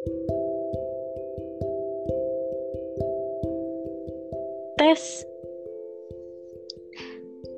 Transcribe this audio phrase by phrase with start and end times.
[0.00, 0.16] Tes.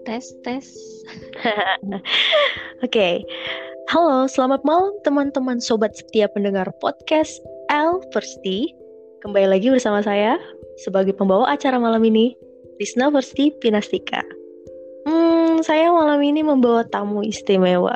[0.02, 0.66] Tes, tes.
[2.82, 3.22] Oke.
[3.94, 7.38] Halo, selamat malam teman-teman sobat setia pendengar podcast
[7.70, 8.74] L Versti.
[9.22, 10.34] Kembali lagi bersama saya
[10.82, 12.34] sebagai pembawa acara malam ini,
[12.82, 14.26] Risna Versti Pinastika.
[15.06, 17.94] Hmm, saya malam ini membawa tamu istimewa.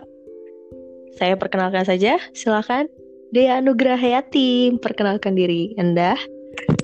[1.19, 2.87] Saya perkenalkan saja, silakan.
[3.35, 6.15] Dea Anugrah Hayati, perkenalkan diri Anda.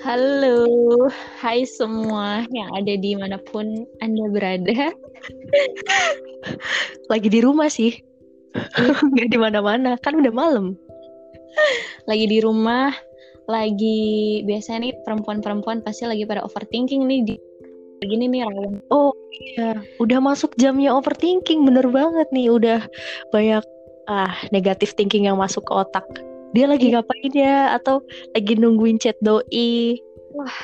[0.03, 1.07] Halo,
[1.39, 4.91] hai semua yang ada di mana pun Anda berada.
[7.15, 7.95] Lagi di rumah sih,
[9.15, 10.75] nggak di mana-mana, kan udah malam.
[12.11, 12.91] Lagi di rumah,
[13.47, 17.35] lagi biasanya nih perempuan-perempuan pasti lagi pada overthinking nih di
[18.03, 18.83] gini nih rawan.
[18.91, 22.83] Oh iya, udah masuk jamnya overthinking, bener banget nih, udah
[23.31, 23.63] banyak
[24.11, 26.03] ah negatif thinking yang masuk ke otak.
[26.53, 27.73] Dia lagi ngapain ya?
[27.77, 28.05] Atau
[28.37, 29.97] lagi nungguin chat doi?
[30.37, 30.59] Wah,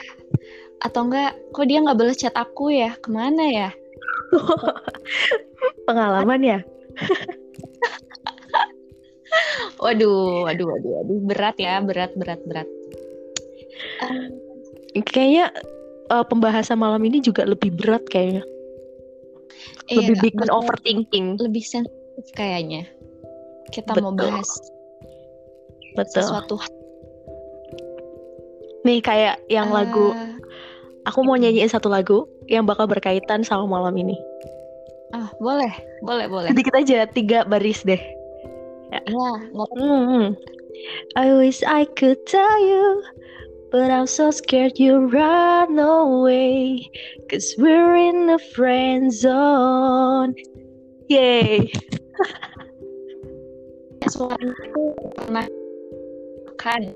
[0.84, 2.94] atau enggak, kok dia nggak balas chat aku ya?
[3.00, 3.68] Ke mana ya?
[5.88, 6.58] Pengalaman ya?
[9.78, 12.68] Waduh, waduh, waduh, waduh, berat ya, berat, berat, berat.
[14.98, 15.54] Kayaknya
[16.10, 18.42] uh, pembahasan malam ini juga lebih berat kayaknya.
[19.88, 21.26] Iya, Lebih Kak, bikin overthinking.
[21.38, 22.88] lebih sensitif kayaknya.
[23.70, 24.32] Kita mau Betul.
[24.32, 24.50] bahas
[25.98, 26.22] Betul.
[26.22, 26.56] sesuatu
[28.86, 30.38] Nih kayak yang lagu, Eh,
[31.04, 34.14] aku mau nyanyiin satu lagu yang bakal berkaitan sama malam ini.
[35.12, 35.72] ah, boleh,
[36.04, 36.48] boleh, boleh.
[36.52, 37.98] Sedikit aja, tiga baris deh.
[38.92, 40.36] Ya, nggak Hmm.
[41.18, 43.02] I wish I could tell you,
[43.74, 46.86] but I'm so scared you run away.
[47.26, 50.38] Cause we're in the friend zone.
[51.10, 51.72] Yay.
[54.08, 54.24] itu
[55.18, 55.44] pernah
[56.60, 56.92] kan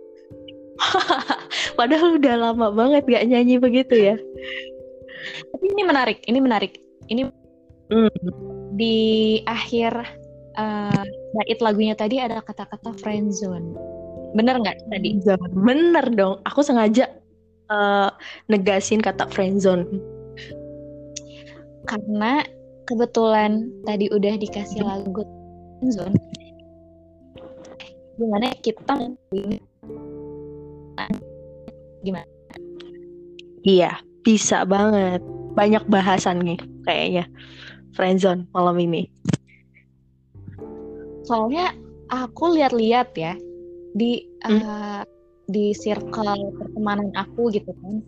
[1.78, 4.16] Padahal udah lama banget gak nyanyi begitu ya.
[5.54, 6.72] tapi ini menarik ini menarik
[7.08, 7.30] ini
[7.86, 8.08] Hmm.
[8.72, 8.96] di
[9.44, 9.92] akhir
[10.56, 11.04] eh,
[11.36, 13.76] bait lagunya tadi ada kata-kata friendzone
[14.32, 15.20] bener nggak tadi
[15.52, 16.40] Bener dong.
[16.48, 17.12] Aku sengaja
[17.68, 18.10] eh,
[18.48, 19.84] negasin kata friendzone.
[21.84, 22.40] karena
[22.88, 25.20] kebetulan tadi udah dikasih lagu
[25.78, 26.16] friendzone
[28.16, 28.94] gimana kita
[32.02, 32.28] gimana
[33.62, 35.22] Iya, bisa banget.
[35.54, 37.30] Banyak bahasan nih kayaknya.
[37.94, 39.06] Friendzone malam ini.
[41.22, 41.70] soalnya
[42.10, 43.38] aku lihat-lihat ya
[43.94, 44.58] di Hmm.
[44.58, 45.02] eh,
[45.46, 48.02] di circle pertemanan aku gitu kan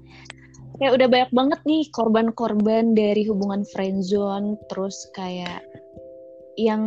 [0.83, 5.63] kayak udah banyak banget nih korban-korban dari hubungan friendzone terus kayak
[6.59, 6.83] yang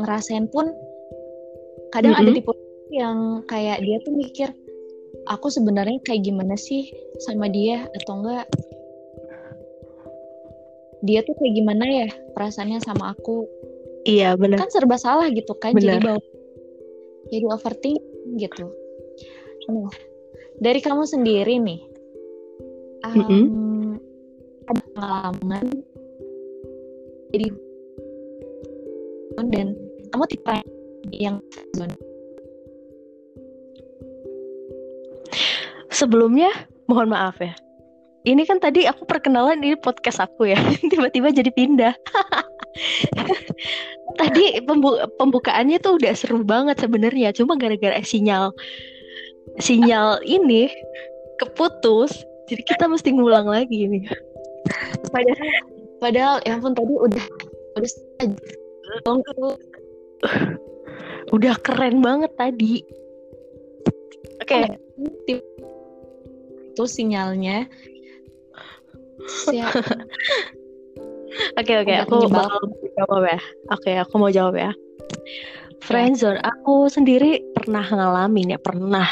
[0.00, 0.72] ngerasain pun
[1.90, 2.38] kadang ada Mm-mm.
[2.38, 2.52] tipe
[2.90, 4.48] yang kayak dia tuh mikir
[5.30, 6.90] aku sebenarnya kayak gimana sih
[7.22, 8.46] sama dia atau enggak
[11.00, 13.46] dia tuh kayak gimana ya perasaannya sama aku
[14.08, 14.56] Iya, bener.
[14.56, 16.16] kan serba salah gitu kan jadi Benar.
[16.16, 16.20] bawa
[17.30, 18.66] jadi overthinking gitu
[19.70, 19.92] nah
[20.58, 21.80] dari kamu sendiri nih
[23.06, 23.44] um, Mm-mm.
[24.66, 25.66] ada pengalaman
[27.30, 27.48] jadi
[29.50, 29.78] dan
[30.10, 30.56] kamu tipe
[31.14, 31.42] yang
[35.90, 36.48] Sebelumnya,
[36.86, 37.52] mohon maaf ya.
[38.24, 40.60] Ini kan tadi aku perkenalan ini podcast aku ya.
[40.90, 41.94] Tiba-tiba jadi pindah.
[44.20, 47.32] tadi pembu- pembukaannya tuh udah seru banget sebenarnya.
[47.32, 48.52] Cuma gara-gara sinyal
[49.58, 50.68] sinyal ini
[51.40, 52.22] keputus.
[52.52, 54.04] Jadi kita mesti ngulang lagi nih.
[55.10, 55.48] padahal
[55.98, 57.24] padahal ya ampun tadi udah
[57.80, 59.56] udah.
[61.28, 62.80] Udah keren banget tadi.
[64.40, 64.80] Oke,
[66.72, 67.68] itu sinyalnya
[69.28, 69.72] Siap.
[71.60, 71.94] oke, oke.
[71.94, 72.60] Agak Aku menyebalkan.
[72.68, 73.40] bakal jawab ya.
[73.72, 74.70] Oke, aku mau jawab ya.
[75.80, 79.08] Friendzone, aku sendiri pernah ngalamin ya, pernah.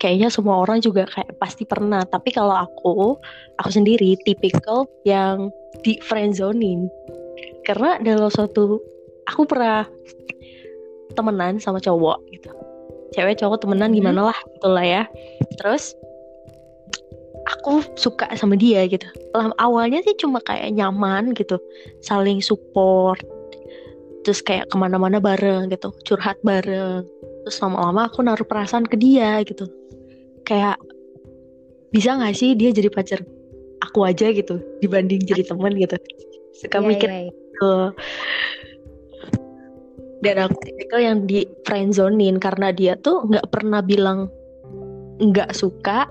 [0.00, 2.04] Kayaknya semua orang juga kayak pasti pernah.
[2.04, 3.16] Tapi kalau aku,
[3.60, 5.52] aku sendiri tipikal yang
[5.84, 6.88] di friendzonin.
[7.64, 8.80] Karena dalam suatu,
[9.28, 9.84] aku pernah
[11.14, 12.50] temenan sama cowok gitu.
[13.14, 13.96] Cewek cowok temenan Mhm.
[13.98, 15.02] gimana lah, itulah ya.
[15.58, 15.98] Terus
[17.50, 19.06] aku suka sama dia gitu.
[19.34, 21.58] Lah, awalnya sih cuma kayak nyaman gitu,
[22.00, 23.18] saling support,
[24.22, 27.02] terus kayak ke mana-mana bareng gitu, curhat bareng.
[27.42, 29.66] Terus lama-lama aku naruh perasaan ke dia gitu.
[30.46, 30.78] Kayak
[31.90, 33.26] bisa nggak sih dia jadi pacar
[33.82, 35.96] aku aja gitu dibanding jadi temen gitu.
[36.54, 37.30] Suka Iya, mikir iya, iya.
[37.32, 37.72] gitu.
[40.20, 44.28] Dan aku tipikal yang di friendzonin karena dia tuh nggak pernah bilang
[45.20, 46.04] nggak suka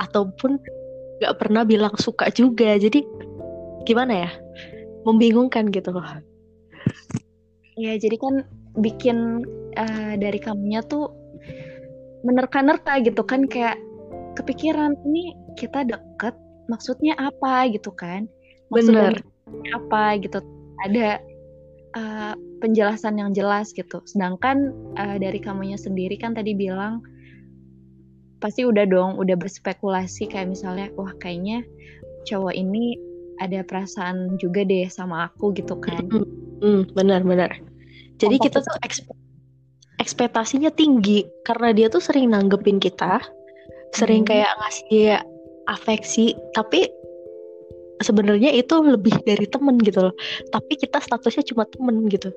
[0.00, 0.56] ataupun
[1.20, 2.76] nggak pernah bilang suka juga.
[2.80, 3.04] Jadi
[3.84, 4.30] gimana ya?
[5.04, 6.04] Membingungkan gitu loh.
[7.76, 8.44] Ya jadi kan
[8.80, 9.44] bikin
[9.76, 11.12] uh, dari kamunya tuh
[12.24, 13.44] menerka-nerka gitu kan.
[13.44, 13.76] Kayak
[14.40, 16.32] kepikiran ini kita deket
[16.72, 17.68] maksudnya apa?
[17.68, 18.24] gitu kan.
[18.72, 19.20] Maksudnya
[19.76, 20.40] apa gitu.
[20.88, 21.20] Ada
[21.96, 24.00] uh, penjelasan yang jelas gitu.
[24.04, 27.02] Sedangkan uh, dari kamunya sendiri kan tadi bilang
[28.42, 31.62] pasti udah dong udah berspekulasi kayak misalnya wah kayaknya
[32.26, 32.98] cowok ini
[33.38, 36.06] ada perasaan juga deh sama aku gitu kan.
[36.62, 37.50] Mm, benar benar.
[38.18, 39.10] Jadi kita tuh ekspe
[40.02, 43.22] ekspektasinya tinggi karena dia tuh sering nanggepin kita
[43.94, 44.30] sering hmm.
[44.30, 45.20] kayak ngasih
[45.68, 46.34] afeksi.
[46.56, 46.88] Tapi
[48.02, 50.14] sebenarnya itu lebih dari temen gitu loh
[50.50, 52.30] tapi kita statusnya cuma temen gitu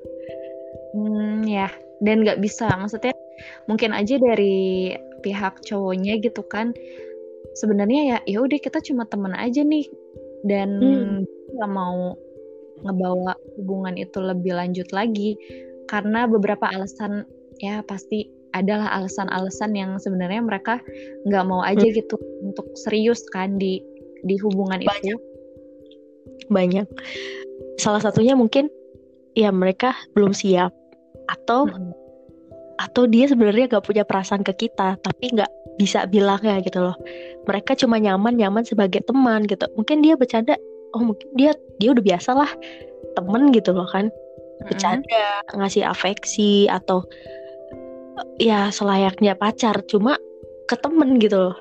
[0.94, 1.68] hmm, ya
[2.00, 3.14] dan nggak bisa maksudnya
[3.68, 6.72] mungkin aja dari pihak cowoknya gitu kan
[7.56, 9.88] sebenarnya ya ya udah kita cuma teman aja nih
[10.44, 11.16] dan hmm.
[11.56, 11.76] nggak hmm.
[11.76, 12.16] mau
[12.84, 15.34] ngebawa hubungan itu lebih lanjut lagi
[15.88, 17.24] karena beberapa alasan
[17.64, 20.80] ya pasti adalah alasan-alasan yang sebenarnya mereka
[21.28, 21.96] nggak mau aja hmm.
[21.96, 23.80] gitu untuk serius kan di
[24.24, 25.12] di hubungan banyak.
[25.12, 25.16] itu
[26.52, 26.86] banyak.
[27.80, 28.68] Salah satunya mungkin
[29.36, 30.72] ya mereka belum siap.
[31.26, 32.06] Atau hmm
[32.76, 35.48] atau dia sebenarnya gak punya perasaan ke kita tapi nggak
[35.80, 36.96] bisa bilangnya gitu loh.
[37.48, 39.64] Mereka cuma nyaman nyaman sebagai teman gitu.
[39.76, 40.56] Mungkin dia bercanda
[40.96, 42.50] oh mungkin dia dia udah biasa lah
[43.16, 44.08] temen gitu loh kan.
[44.64, 45.56] Bercanda mm-hmm.
[45.60, 47.04] ngasih afeksi atau
[48.40, 50.16] ya selayaknya pacar cuma
[50.68, 51.56] ke temen gitu loh.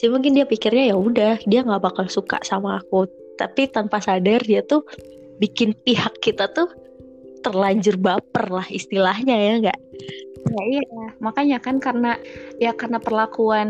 [0.00, 3.04] Sih mungkin dia pikirnya ya udah dia nggak bakal suka sama aku
[3.40, 4.84] tapi tanpa sadar dia tuh
[5.40, 6.68] bikin pihak kita tuh
[7.40, 9.80] terlanjur baper lah istilahnya ya nggak
[10.40, 12.16] Ya iya, makanya kan karena
[12.56, 13.68] ya karena perlakuan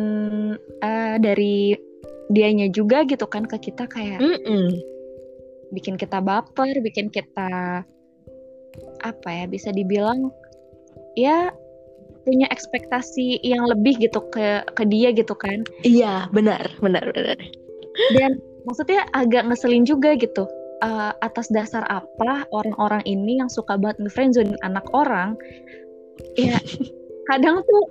[0.78, 1.74] uh, dari
[2.30, 4.66] dianya juga gitu kan ke kita kayak mm -mm.
[5.74, 7.82] bikin kita baper, bikin kita
[9.02, 10.30] apa ya bisa dibilang
[11.18, 11.50] ya
[12.22, 15.66] punya ekspektasi yang lebih gitu ke ke dia gitu kan?
[15.82, 17.38] Iya benar benar benar.
[18.14, 20.46] Dan maksudnya agak ngeselin juga gitu.
[20.80, 25.36] Uh, atas dasar apa orang-orang ini yang suka banget ngefriendzone anak orang
[26.40, 26.56] ya
[27.28, 27.84] kadang tuh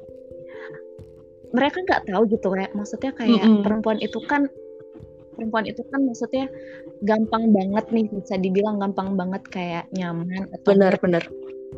[1.53, 3.61] mereka nggak tahu gitu kayak maksudnya kayak mm -hmm.
[3.61, 4.49] perempuan itu kan
[5.33, 6.45] perempuan itu kan maksudnya
[7.05, 11.23] gampang banget nih bisa dibilang gampang banget kayak nyaman atau benar benar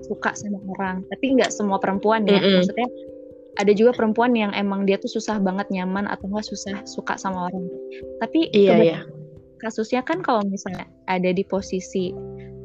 [0.08, 2.56] suka sama orang tapi nggak semua perempuan ya mm -hmm.
[2.60, 2.88] maksudnya
[3.62, 7.54] ada juga perempuan yang emang dia tuh susah banget nyaman atau nggak susah suka sama
[7.54, 7.70] orang.
[8.18, 9.00] Tapi iya, iya.
[9.62, 12.10] kasusnya kan kalau misalnya ada di posisi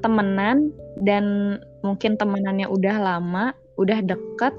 [0.00, 0.72] temenan
[1.04, 4.54] dan mungkin temenannya udah lama udah deket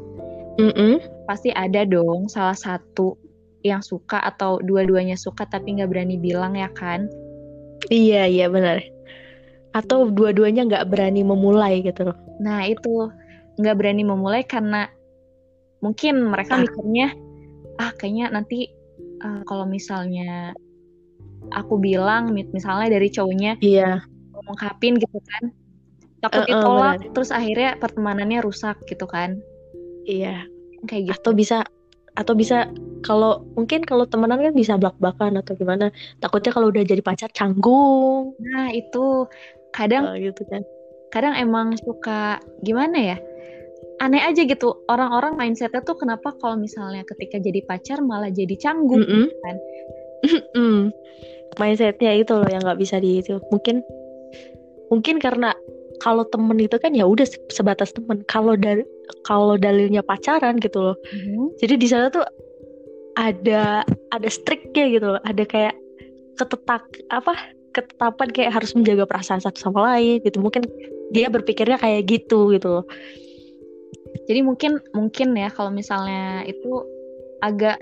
[0.62, 0.94] mm -mm.
[1.26, 3.18] pasti ada dong salah satu
[3.66, 7.10] yang suka atau dua-duanya suka tapi nggak berani bilang ya kan?
[7.90, 8.86] Iya iya benar.
[9.74, 12.18] Atau dua-duanya nggak berani memulai gitu loh.
[12.38, 13.10] Nah itu.
[13.58, 14.86] Nggak berani memulai karena
[15.82, 16.62] mungkin mereka ah.
[16.66, 17.14] mikirnya
[17.78, 18.74] ah kayaknya nanti
[19.22, 20.54] uh, kalau misalnya
[21.54, 24.04] aku bilang misalnya dari cowoknya iya.
[24.34, 25.54] ngungkapin gitu kan.
[26.18, 29.40] Takut uh, ditolak uh, terus akhirnya pertemanannya rusak gitu kan.
[30.10, 30.44] Iya.
[30.90, 31.18] Kayak gitu.
[31.22, 31.58] Atau bisa
[32.18, 32.66] atau bisa
[33.06, 35.94] kalau mungkin kalau temenan kan bisa belak-belakan atau gimana.
[36.20, 38.34] Takutnya kalau udah jadi pacar canggung.
[38.42, 39.30] Nah itu.
[39.72, 40.64] Kadang uh, gitu kan.
[41.08, 42.36] kadang emang suka
[42.68, 43.18] gimana ya
[43.98, 44.78] aneh aja gitu.
[44.90, 49.26] Orang-orang mindsetnya tuh kenapa kalau misalnya ketika jadi pacar malah jadi canggung mm -hmm.
[49.44, 49.56] kan?
[51.62, 53.42] Mindsetnya itu loh yang nggak bisa di itu.
[53.50, 53.82] Mungkin
[54.94, 55.54] mungkin karena
[55.98, 58.22] kalau temen itu kan ya udah sebatas temen.
[58.30, 58.86] Kalau dari
[59.26, 60.98] kalau dalilnya pacaran gitu loh.
[61.10, 61.48] Mm-hmm.
[61.58, 62.26] jadi di sana tuh
[63.18, 63.82] ada
[64.14, 65.22] ada striknya gitu loh.
[65.26, 65.76] Ada kayak
[66.38, 67.34] ketetak apa
[67.74, 70.38] ketetapan kayak harus menjaga perasaan satu sama lain gitu.
[70.38, 70.62] Mungkin
[71.10, 72.86] dia berpikirnya kayak gitu gitu loh
[74.26, 76.82] jadi mungkin mungkin ya kalau misalnya itu
[77.46, 77.78] agak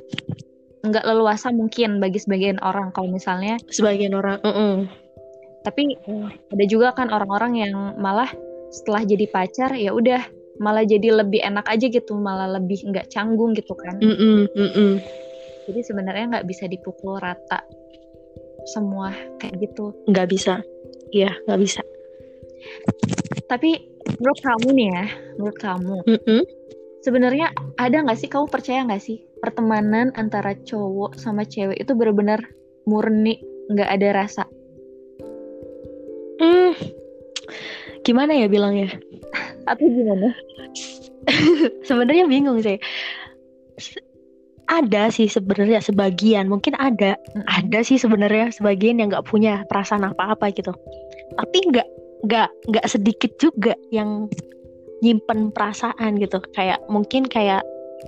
[0.86, 4.75] nggak leluasa mungkin bagi sebagian orang kalau misalnya sebagian orang uh -uh
[5.65, 5.98] tapi
[6.54, 8.30] ada juga kan orang-orang yang malah
[8.70, 10.22] setelah jadi pacar ya udah
[10.62, 13.98] malah jadi lebih enak aja gitu malah lebih nggak canggung gitu kan.
[14.00, 14.92] Mm -mm, mm -mm.
[15.68, 17.65] jadi sebenarnya nggak bisa dipukul rata
[18.70, 19.12] semua
[19.42, 19.92] kayak gitu.
[20.06, 20.62] Nggak bisa.
[21.10, 21.82] Iya nggak bisa
[23.45, 25.05] tapi menurut kamu nih ya
[25.38, 26.41] menurut kamu mm -mm.
[27.05, 32.41] sebenarnya ada nggak sih kamu percaya nggak sih pertemanan antara cowok sama cewek itu benar-benar
[32.86, 34.43] murni nggak ada rasa?
[36.41, 36.74] Hmm,
[38.05, 38.93] gimana ya bilangnya?
[39.65, 40.29] atau gimana?
[41.89, 42.77] Sebenarnya bingung sih.
[44.65, 50.50] Ada sih sebenarnya sebagian mungkin ada ada sih sebenarnya sebagian yang nggak punya perasaan apa-apa
[50.53, 50.74] gitu.
[51.38, 51.86] Tapi nggak
[52.25, 54.27] nggak nggak sedikit juga yang
[55.05, 56.41] nyimpen perasaan gitu.
[56.58, 57.62] Kayak mungkin kayak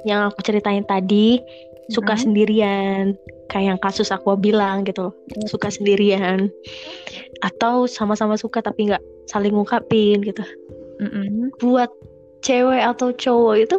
[0.04, 1.38] yang aku ceritain tadi
[1.94, 3.14] suka sendirian.
[3.48, 5.14] Kayak yang kasus aku bilang gitu loh
[5.48, 6.50] suka sendirian.
[7.46, 10.44] Atau sama-sama suka tapi nggak saling ngungkapin gitu.
[10.98, 11.54] Mm-mm.
[11.62, 11.94] buat
[12.42, 13.78] cewek atau cowok itu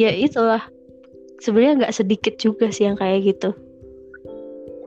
[0.00, 0.64] ya itulah.
[1.42, 3.52] Sebenarnya nggak sedikit juga sih yang kayak gitu.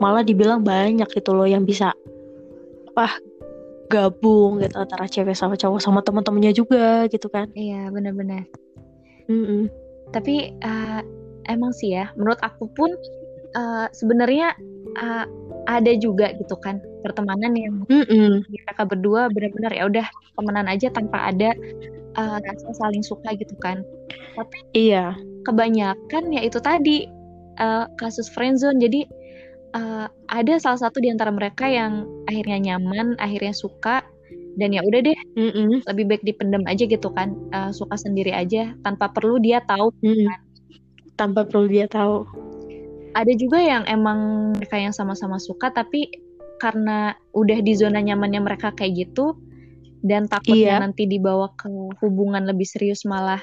[0.01, 1.93] Malah dibilang banyak gitu loh yang bisa
[2.95, 3.19] apa
[3.87, 7.49] gabung gitu antara cewek sama cowok sama teman-temannya juga gitu kan.
[7.53, 8.45] Iya benar-benar.
[9.25, 9.69] Mm-mm.
[10.13, 11.01] tapi eh,
[11.49, 12.93] emang sih ya menurut aku pun
[13.57, 14.53] eh, sebenarnya
[15.01, 15.25] eh,
[15.65, 18.45] ada juga gitu kan pertemanan yang Mm-mm.
[18.45, 20.05] mereka berdua benar-benar ya udah
[20.37, 21.57] temenan aja tanpa ada
[22.15, 23.83] rasa saling suka gitu kan.
[24.39, 25.17] Tapi iya.
[25.43, 27.09] kebanyakan ya itu tadi
[27.59, 28.79] eh, kasus friendzone.
[28.79, 29.09] Jadi
[29.75, 34.01] eh, ada salah satu di antara mereka yang akhirnya nyaman akhirnya suka
[34.55, 35.83] dan ya udah deh Mm-mm.
[35.83, 40.31] lebih baik dipendam aja gitu kan eh, suka sendiri aja tanpa perlu dia tahu Mm-mm.
[41.19, 42.23] tanpa perlu dia tahu
[43.15, 46.07] ada juga yang emang mereka yang sama-sama suka tapi
[46.59, 49.35] karena udah di zona nyamannya mereka kayak gitu
[50.05, 50.83] dan takutnya Iya.
[50.83, 51.67] nanti dibawa ke
[52.03, 53.39] hubungan lebih serius malah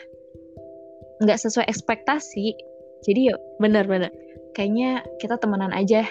[1.20, 2.56] nggak sesuai ekspektasi
[3.04, 4.08] jadi yuk benar-benar
[4.56, 6.06] kayaknya kita temenan aja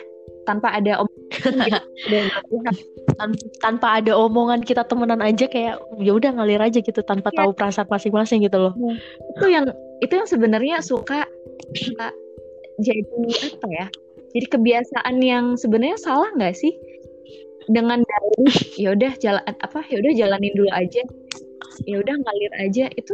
[0.48, 1.10] tanpa ada om.
[2.12, 2.26] Dan
[3.18, 7.46] Tan- tanpa ada omongan kita temenan aja kayak ya udah ngalir aja gitu tanpa Iya.
[7.46, 8.74] tahu perasaan masing-masing gitu loh
[9.38, 9.66] itu yang
[10.02, 11.26] itu yang sebenarnya suka
[11.78, 12.12] suka
[12.82, 13.02] jadi
[13.58, 13.88] apa ya
[14.36, 16.74] jadi kebiasaan yang sebenarnya salah nggak sih
[17.70, 21.02] dengan dari ya udah jalan apa ya udah jalanin dulu aja
[21.88, 23.14] ya udah ngalir aja itu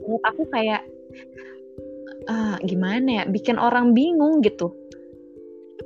[0.00, 0.82] menurut aku kayak
[2.30, 4.72] ah, gimana ya bikin orang bingung gitu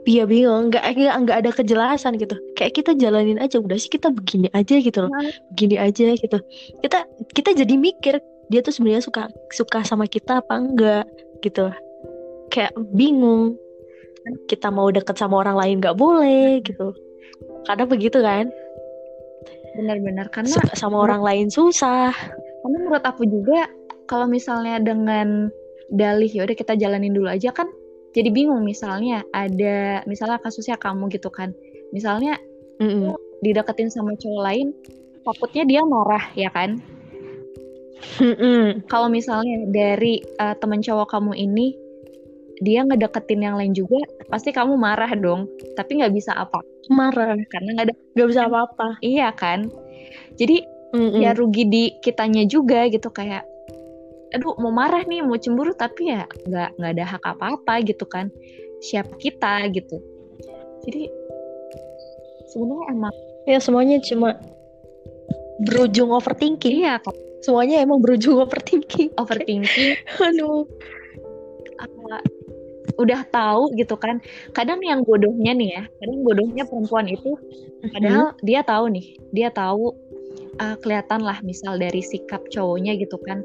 [0.02, 2.35] Iya bingung, nggak nggak nggak ada kejelasan gitu.
[2.59, 5.30] Kayak kita jalanin aja, udah sih kita begini aja gitu loh, Nah.
[5.54, 6.38] begini aja gitu.
[6.82, 8.18] Kita kita jadi mikir
[8.50, 11.06] dia tuh sebenarnya suka suka sama kita apa enggak
[11.47, 11.71] gitu.
[12.50, 13.54] Kayak bingung.
[14.50, 16.94] Kita mau deket sama orang lain nggak boleh gitu.
[17.66, 18.50] Karena begitu kan,
[19.78, 22.11] benar-benar karena suka sama orang lain susah.
[22.62, 23.66] karena menurut aku juga
[24.06, 25.50] kalau misalnya dengan
[25.90, 27.66] dalih ya udah kita jalanin dulu aja kan
[28.12, 31.57] jadi bingung misalnya ada misalnya kasusnya kamu gitu kan
[31.92, 32.37] misalnya
[32.81, 33.16] Mm-mm.
[33.40, 34.66] dideketin sama cowok lain
[35.25, 36.81] takutnya dia marah ya kan
[38.21, 38.85] Mm-mm.
[38.87, 41.76] kalau misalnya dari eh, temen cowok kamu ini
[42.62, 43.99] dia ngedeketin yang lain juga
[44.31, 48.99] pasti kamu marah dong tapi nggak bisa apa Marah, karena nggak ada nggak bisa apa-apa.
[49.02, 49.71] iya kan
[50.37, 51.25] jadi Mm-mm.
[51.25, 53.49] ya rugi di kitanya juga gitu kayak
[54.32, 58.32] aduh mau marah nih mau cemburu tapi ya nggak nggak ada hak apa-apa gitu kan
[58.80, 60.00] siapa kita gitu
[60.88, 61.06] jadi
[62.50, 64.38] sebenarnya emang Ya semuanya cuma
[65.66, 66.82] berujung overthinking.
[66.82, 69.10] iya kan Semuanya emang berujung overthinking.
[69.22, 70.62] overthinking Aduh.
[71.82, 72.22] uh,
[73.02, 74.22] udah tahu gitu kan
[74.54, 77.34] kadang yang bodohnya nih ya kadang bodohnya perempuan itu
[77.88, 79.96] padahal dia tahu nih dia tahu
[80.60, 83.40] uh, kelihatan lah misal dari sikap cowoknya gitu kan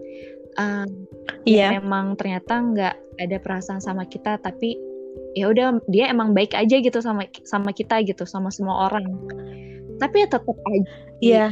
[1.48, 1.80] Iya.
[1.80, 4.76] memang ternyata nggak ada perasaan sama kita tapi
[5.34, 9.06] ya udah dia emang baik aja gitu sama sama kita gitu sama semua orang
[9.98, 10.82] tapi ya tetap aja
[11.24, 11.48] Iya.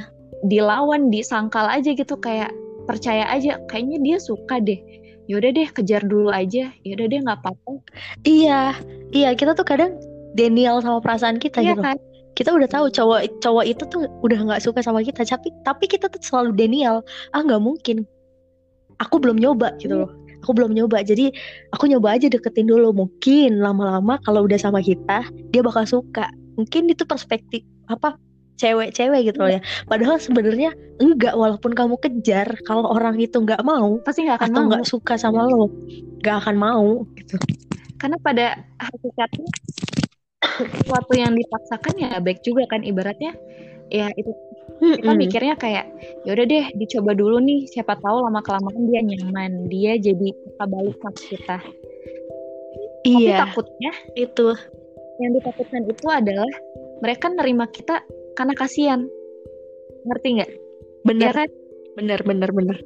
[0.45, 2.51] dilawan disangkal aja gitu kayak
[2.85, 4.77] percaya aja kayaknya dia suka deh
[5.25, 7.81] yaudah deh kejar dulu aja yaudah deh nggak apa-apa
[8.25, 8.77] Iya.
[9.15, 9.95] Iya, kita tuh kadang
[10.35, 11.81] denial sama perasaan kita iya gitu.
[11.81, 11.97] kan
[12.35, 16.11] Kita udah tahu cowok cowok itu tuh udah nggak suka sama kita, tapi tapi kita
[16.11, 16.99] tuh selalu denial.
[17.31, 18.03] Ah, nggak mungkin.
[19.01, 20.11] Aku belum nyoba gitu loh.
[20.45, 21.01] Aku belum nyoba.
[21.01, 21.33] Jadi
[21.73, 22.93] aku nyoba aja deketin dulu.
[22.93, 26.29] Mungkin lama-lama kalau udah sama kita, dia bakal suka.
[26.55, 28.15] Mungkin itu perspektif apa
[28.55, 29.61] cewek-cewek gitu loh ya.
[29.85, 34.55] Padahal sebenarnya enggak walaupun kamu kejar kalau orang itu nggak mau pasti nggak akan atau
[34.55, 35.67] mau nggak suka sama lo,
[36.23, 37.35] nggak akan mau gitu.
[37.99, 38.45] karena pada
[38.79, 39.49] hakikatnya
[40.71, 43.35] sesuatu yang dipaksakan ya baik juga kan ibaratnya
[43.91, 44.31] ya itu
[44.75, 45.17] kita Mm-mm.
[45.17, 45.85] mikirnya kayak
[46.27, 50.65] ya udah deh dicoba dulu nih siapa tahu lama kelamaan dia nyaman dia jadi suka
[50.67, 51.57] balik sama kita.
[53.05, 54.49] Tapi Iya, takutnya itu.
[55.15, 56.51] yang ditakutkan itu adalah
[56.99, 58.03] mereka nerima kita
[58.35, 59.07] karena kasihan.
[60.03, 60.51] Ngerti nggak?
[60.51, 60.59] Ya
[61.07, 61.49] Bener, kan?
[61.95, 62.77] Bener, bener, bener.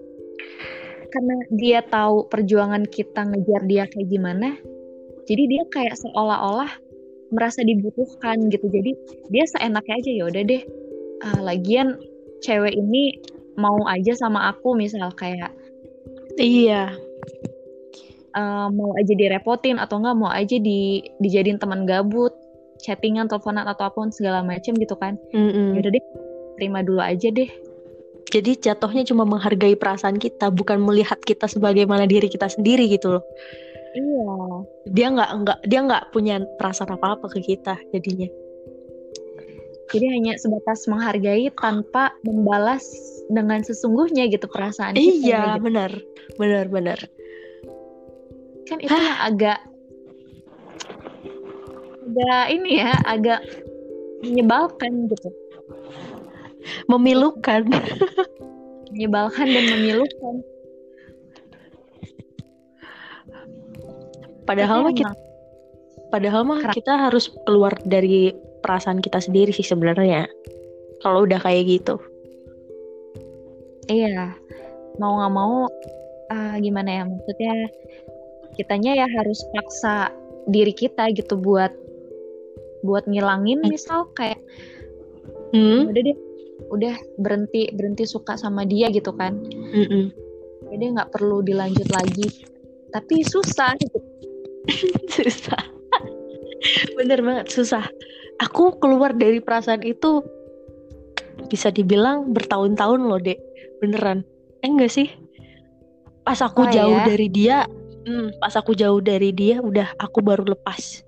[1.10, 4.54] karena dia tahu perjuangan kita ngejar dia kayak gimana
[5.26, 6.70] jadi dia kayak seolah-olah
[7.30, 8.66] merasa dibutuhkan gitu.
[8.66, 8.98] Jadi
[9.30, 10.62] dia seenaknya aja ya udah deh
[11.24, 12.00] ah, lagian
[12.44, 13.20] cewek ini
[13.60, 15.52] mau aja sama aku misal kayak
[16.40, 16.96] iya.
[18.38, 22.32] Uh, mau aja direpotin atau enggak mau aja di dijadiin teman gabut
[22.80, 25.20] chattingan teleponan atau apa pun segala macam gitu kan.
[25.36, 25.68] Mm -mm.
[25.76, 26.06] yaudah deh
[26.56, 27.50] terima dulu aja deh.
[28.30, 33.24] Jadi jatuhnya cuma menghargai perasaan kita bukan melihat kita sebagaimana diri kita sendiri gitu loh.
[33.98, 34.30] Iya.
[34.94, 38.30] Dia nggak nggak dia nggak punya perasaan apa apa ke kita jadinya
[39.90, 42.86] jadi hanya sebatas menghargai tanpa membalas
[43.30, 45.66] dengan sesungguhnya gitu perasaan kita iya gitu.
[45.66, 45.92] benar.
[46.38, 47.00] Benar benar.
[48.70, 49.60] Kan itu yang agak
[52.10, 53.42] agak ini ya agak
[54.22, 55.30] menyebalkan gitu.
[56.86, 57.66] Memilukan.
[58.94, 60.36] Menyebalkan dan memilukan.
[64.46, 65.14] Padahal mah kita
[66.10, 70.28] padahal mah kita harus keluar dari perasaan kita sendiri sih sebenarnya
[71.04, 71.96] kalau udah kayak gitu
[73.88, 74.36] iya
[75.00, 75.56] mau nggak mau
[76.30, 77.56] uh, gimana ya maksudnya
[78.60, 80.12] kitanya ya harus paksa
[80.52, 81.72] diri kita gitu buat
[82.84, 83.70] buat ngilangin hmm.
[83.72, 84.40] misal kayak
[85.56, 85.92] hmm?
[85.92, 86.18] udah deh
[86.70, 89.40] udah berhenti berhenti suka sama dia gitu kan
[89.74, 90.14] Mm-mm.
[90.70, 92.46] jadi nggak perlu dilanjut lagi
[92.94, 94.00] tapi susah gitu.
[95.16, 95.64] susah
[97.00, 97.86] bener banget susah
[98.40, 100.24] aku keluar dari perasaan itu
[101.52, 103.40] bisa dibilang bertahun-tahun loh dek.
[103.84, 104.24] Beneran.
[104.64, 105.08] Eh enggak sih?
[106.24, 107.06] Pas aku oh, jauh ya?
[107.08, 107.58] dari dia
[108.08, 111.04] hmm, pas aku jauh dari dia udah aku baru lepas.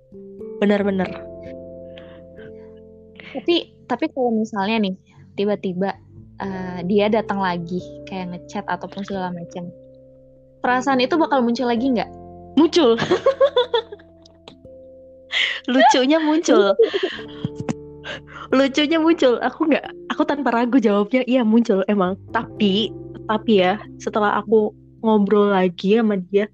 [0.59, 1.07] Bener-bener.
[3.31, 4.95] Tapi tapi kalau misalnya nih
[5.35, 5.95] tiba-tiba
[6.39, 9.71] uh, dia datang lagi kayak ngechat ataupun segala macam
[10.59, 12.11] perasaan itu bakal muncul lagi nggak?
[12.59, 12.99] Muncul
[15.71, 16.73] lucunya muncul.
[18.51, 19.39] Lucunya muncul.
[19.39, 22.17] Aku nggak aku tanpa ragu jawabnya iya muncul emang.
[22.35, 22.91] Tapi
[23.29, 26.51] tapi ya setelah aku ngobrol lagi sama dia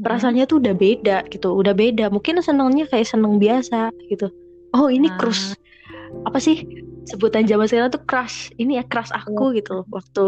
[0.00, 2.08] perasaannya tuh udah beda gitu udah beda.
[2.08, 4.32] Mungkin senangnya kayak seneng biasa gitu.
[4.72, 5.16] Oh ini nah.
[5.20, 5.56] crush.
[6.24, 6.64] Apa sih?
[7.06, 8.50] Sebutan zaman sekarang tuh crush.
[8.58, 9.62] Ini ya crush aku iya.
[9.62, 10.26] gitu waktu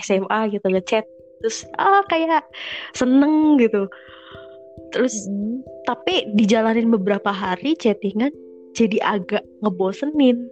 [0.00, 1.04] SMA gitu ngechat.
[1.40, 2.44] Terus ah kayak
[2.92, 3.88] seneng gitu
[4.90, 5.86] terus mm.
[5.86, 8.30] tapi dijalanin beberapa hari chattingan
[8.74, 10.46] jadi agak ngebosenin.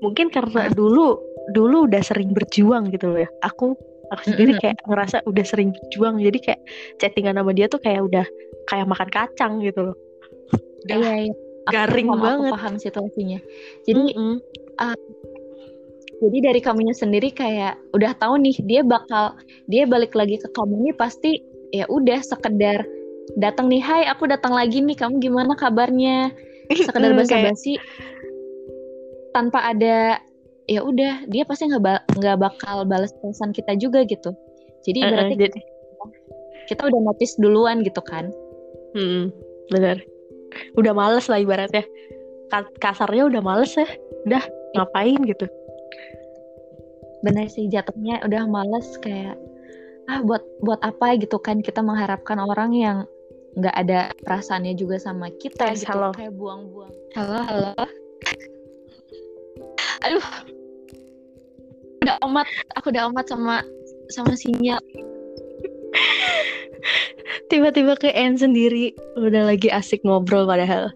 [0.00, 1.18] Mungkin karena dulu
[1.52, 3.30] dulu udah sering berjuang gitu loh ya.
[3.44, 3.74] Aku
[4.08, 6.20] aku sendiri kayak ngerasa udah sering berjuang.
[6.22, 6.60] Jadi kayak
[7.02, 8.26] chattingan sama dia tuh kayak udah
[8.70, 9.96] kayak makan kacang gitu loh.
[10.88, 11.34] Udah iya, iya.
[11.68, 12.48] garing aku, banget.
[12.48, 13.40] aku paham situasinya.
[13.84, 14.34] Jadi mm -hmm.
[14.80, 14.98] uh,
[16.18, 19.38] jadi dari kamunya sendiri kayak udah tahu nih dia bakal
[19.70, 21.38] dia balik lagi ke kamu nih pasti
[21.70, 22.82] ya udah sekedar
[23.36, 24.96] datang nih hai aku datang lagi nih.
[24.96, 26.32] Kamu gimana kabarnya?
[26.72, 27.76] Sekedar basa-basi
[29.36, 30.20] tanpa ada
[30.68, 34.32] ya udah dia pasti nggak ba nggak bakal balas pesan kita juga gitu.
[34.84, 35.60] Jadi uh, berarti jadi...
[36.68, 38.28] kita udah notice duluan gitu kan.
[38.92, 39.32] Hmm,
[39.72, 40.00] benar
[40.76, 41.84] udah males lah ibaratnya.
[42.80, 43.88] Kasarnya udah males ya.
[44.26, 44.42] Udah
[44.76, 45.46] ngapain gitu?
[47.24, 49.36] Bener sih jatuhnya udah males kayak
[50.08, 51.18] ah buat buat apa?
[51.20, 51.60] gitu kan.
[51.60, 52.98] Kita mengharapkan orang yang
[53.58, 56.14] nggak ada perasaannya juga sama kita yes, gitu halo.
[56.14, 57.72] kayak buang-buang halo halo
[60.06, 60.26] aduh
[62.06, 62.46] udah amat
[62.78, 63.66] aku udah amat sama
[64.14, 64.78] sama sinyal
[67.50, 70.94] tiba-tiba ke N sendiri udah lagi asik ngobrol padahal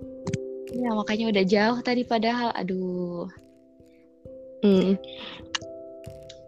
[0.71, 3.27] ya makanya udah jauh tadi padahal aduh
[4.63, 4.95] hmm.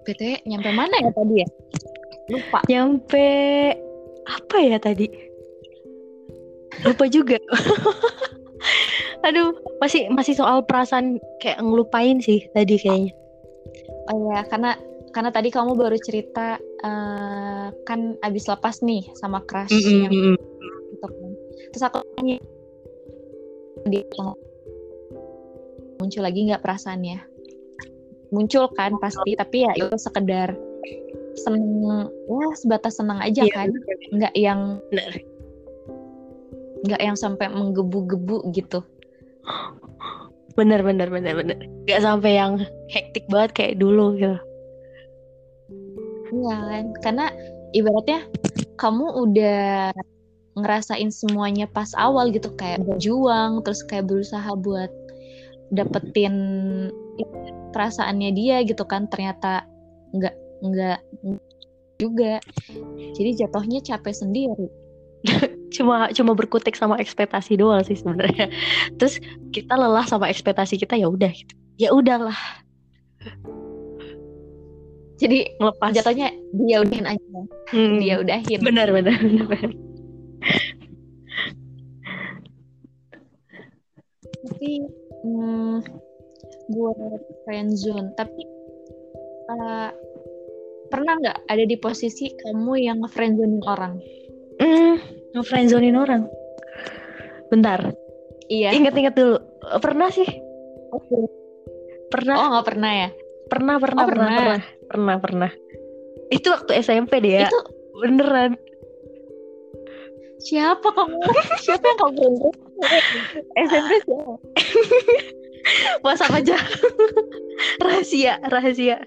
[0.05, 1.49] BTW nyampe mana ya tadi ya?
[2.29, 2.61] Lupa.
[2.69, 3.27] Nyampe
[4.29, 5.09] apa ya tadi?
[6.83, 7.39] Lupa juga.
[9.27, 13.13] Aduh, masih masih soal perasaan kayak ngelupain sih tadi kayaknya.
[14.13, 14.77] Oh ya, karena
[15.15, 20.01] karena tadi kamu baru cerita uh, kan abis lepas nih sama crush mm -hmm.
[20.05, 20.13] yang
[20.93, 21.31] gitu kan.
[21.73, 22.37] Terus aku tanya
[23.89, 24.05] dia
[25.97, 27.35] muncul lagi nggak perasaannya?
[28.35, 30.59] muncul kan pasti tapi ya itu sekedar
[31.39, 33.69] seneng ya sebatas senang aja iya, kan
[34.11, 34.83] nggak yang
[36.85, 38.85] nggak yang sampai menggebu-gebu gitu.
[40.55, 41.57] Bener bener bener bener.
[41.89, 42.53] Nggak sampai yang
[42.93, 44.39] hektik banget kayak dulu gitu.
[46.31, 46.85] Iya kan.
[47.01, 47.27] Karena
[47.73, 48.21] ibaratnya
[48.77, 49.91] kamu udah
[50.55, 52.53] ngerasain semuanya pas awal gitu.
[52.55, 54.93] Kayak berjuang terus kayak berusaha buat
[55.73, 56.37] dapetin
[57.73, 59.09] perasaannya dia gitu kan.
[59.09, 59.65] Ternyata
[60.13, 61.01] nggak nggak
[61.97, 62.39] juga.
[63.17, 64.67] Jadi jatuhnya capek sendiri
[65.75, 68.47] cuma cuma berkutik sama ekspektasi doang sih sebenarnya.
[68.99, 69.19] Terus
[69.51, 71.55] kita lelah sama ekspektasi kita ya udah gitu.
[71.75, 72.39] Ya udahlah.
[75.19, 75.91] Jadi ngelepas.
[75.95, 77.39] jatuhnya dia udahin aja.
[77.71, 77.99] Hmm.
[77.99, 79.71] dia udahin benar benar benar.
[84.45, 84.71] Tapi
[85.25, 85.77] hmm,
[86.75, 88.43] buat friendzone tapi
[89.51, 89.91] eh,
[90.93, 93.99] pernah nggak ada di posisi kamu yang ngefriendzonin orang?
[94.61, 94.99] Hmm,
[95.35, 96.31] ngefriendzonin orang.
[97.51, 97.93] Bentar.
[98.49, 98.73] Iya.
[98.73, 99.37] Ingat-ingat dulu.
[99.83, 100.27] Pernah sih?
[102.09, 102.35] Pernah.
[102.39, 103.09] Oh nggak pernah ya?
[103.51, 104.39] Pernah pernah Oh, pernah pernah.
[104.39, 105.51] pernah pernah pernah.
[106.31, 107.59] Itu waktu SMP deh ya itu
[107.99, 108.57] beneran.
[110.45, 111.17] Siapa kamu
[111.65, 112.25] siapa yang kamu
[113.65, 114.35] SMP siapa?
[116.05, 116.57] WhatsApp aja?
[117.85, 118.99] Rahasia rahasia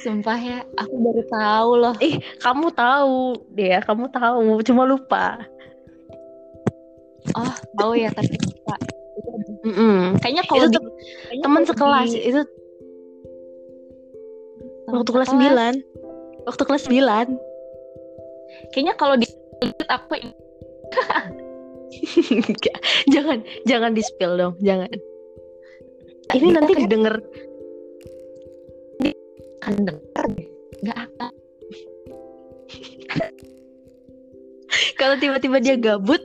[0.00, 5.38] sumpah ya aku baru tahu loh ih kamu tahu deh ya kamu tahu cuma lupa
[7.34, 8.74] oh tahu ya tapi lupa.
[8.74, 9.52] Ada.
[9.64, 10.20] Mm-mm.
[10.20, 12.40] kayaknya kalau Itu di, kayaknya teman sekelas di- itu
[14.90, 15.74] waktu kelas sekelas.
[15.80, 19.26] 9 waktu kelas 9 kayaknya kalau di
[19.88, 20.14] aku
[23.14, 24.90] jangan jangan di spill dong jangan
[26.34, 27.14] ini Kita nanti didengar
[29.64, 30.48] kan dengar deh.
[30.84, 31.32] Nggak akan.
[35.00, 36.20] Kalau tiba-tiba dia gabut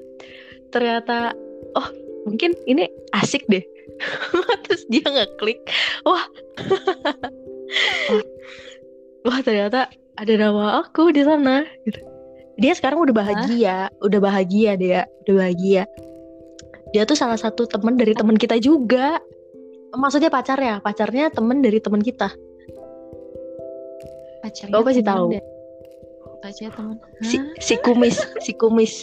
[0.70, 1.32] ternyata
[1.80, 1.88] oh
[2.28, 3.64] mungkin ini asik deh.
[4.68, 5.64] Terus dia ngeklik
[6.04, 6.28] wah.
[9.20, 11.64] Wah ternyata ada nama aku di sana.
[11.88, 12.02] Gitu.
[12.60, 15.88] dia sekarang udah bahagia udah bahagia dia udah bahagia.
[16.92, 19.22] Dia tuh salah satu teman dari teman kita juga.
[19.96, 22.36] Maksudnya pacar ya pacarnya teman dari teman kita
[24.42, 25.28] pacarnya Kau pasti tahu.
[26.40, 28.94] pacarnya teman si, si kumis si kumis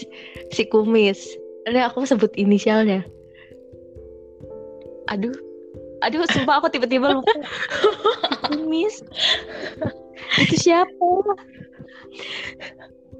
[0.52, 1.20] si kumis.
[1.66, 3.02] Ini aku sebut inisialnya.
[5.10, 5.34] Aduh.
[6.06, 7.32] Aduh sumpah aku tiba-tiba lupa.
[8.46, 9.02] Kumis.
[10.38, 11.08] Itu siapa?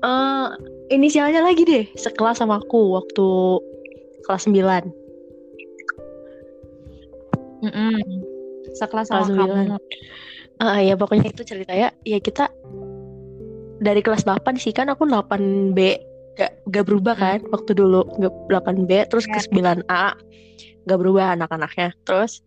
[0.05, 0.47] Eh,
[0.93, 3.27] inisialnya lagi deh, sekelas sama aku waktu
[4.29, 4.93] kelas 9.
[7.65, 7.99] Mm-mm.
[8.77, 9.67] sekelas Kelas sama sembilan.
[9.73, 9.81] kamu
[10.57, 11.93] Ah ya pokoknya itu ceritanya.
[12.09, 12.49] Ya kita
[13.77, 15.79] dari kelas 8 sih kan aku 8B
[16.37, 18.09] gak, gak berubah kan waktu dulu.
[18.17, 20.17] Gak 8B terus ke 9A
[20.89, 21.93] gak berubah anak-anaknya.
[22.09, 22.41] Terus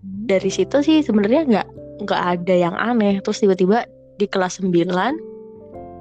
[0.00, 1.68] dari situ sih sebenarnya nggak
[2.06, 3.18] nggak ada yang aneh.
[3.18, 3.84] Terus tiba-tiba
[4.16, 4.70] di kelas 9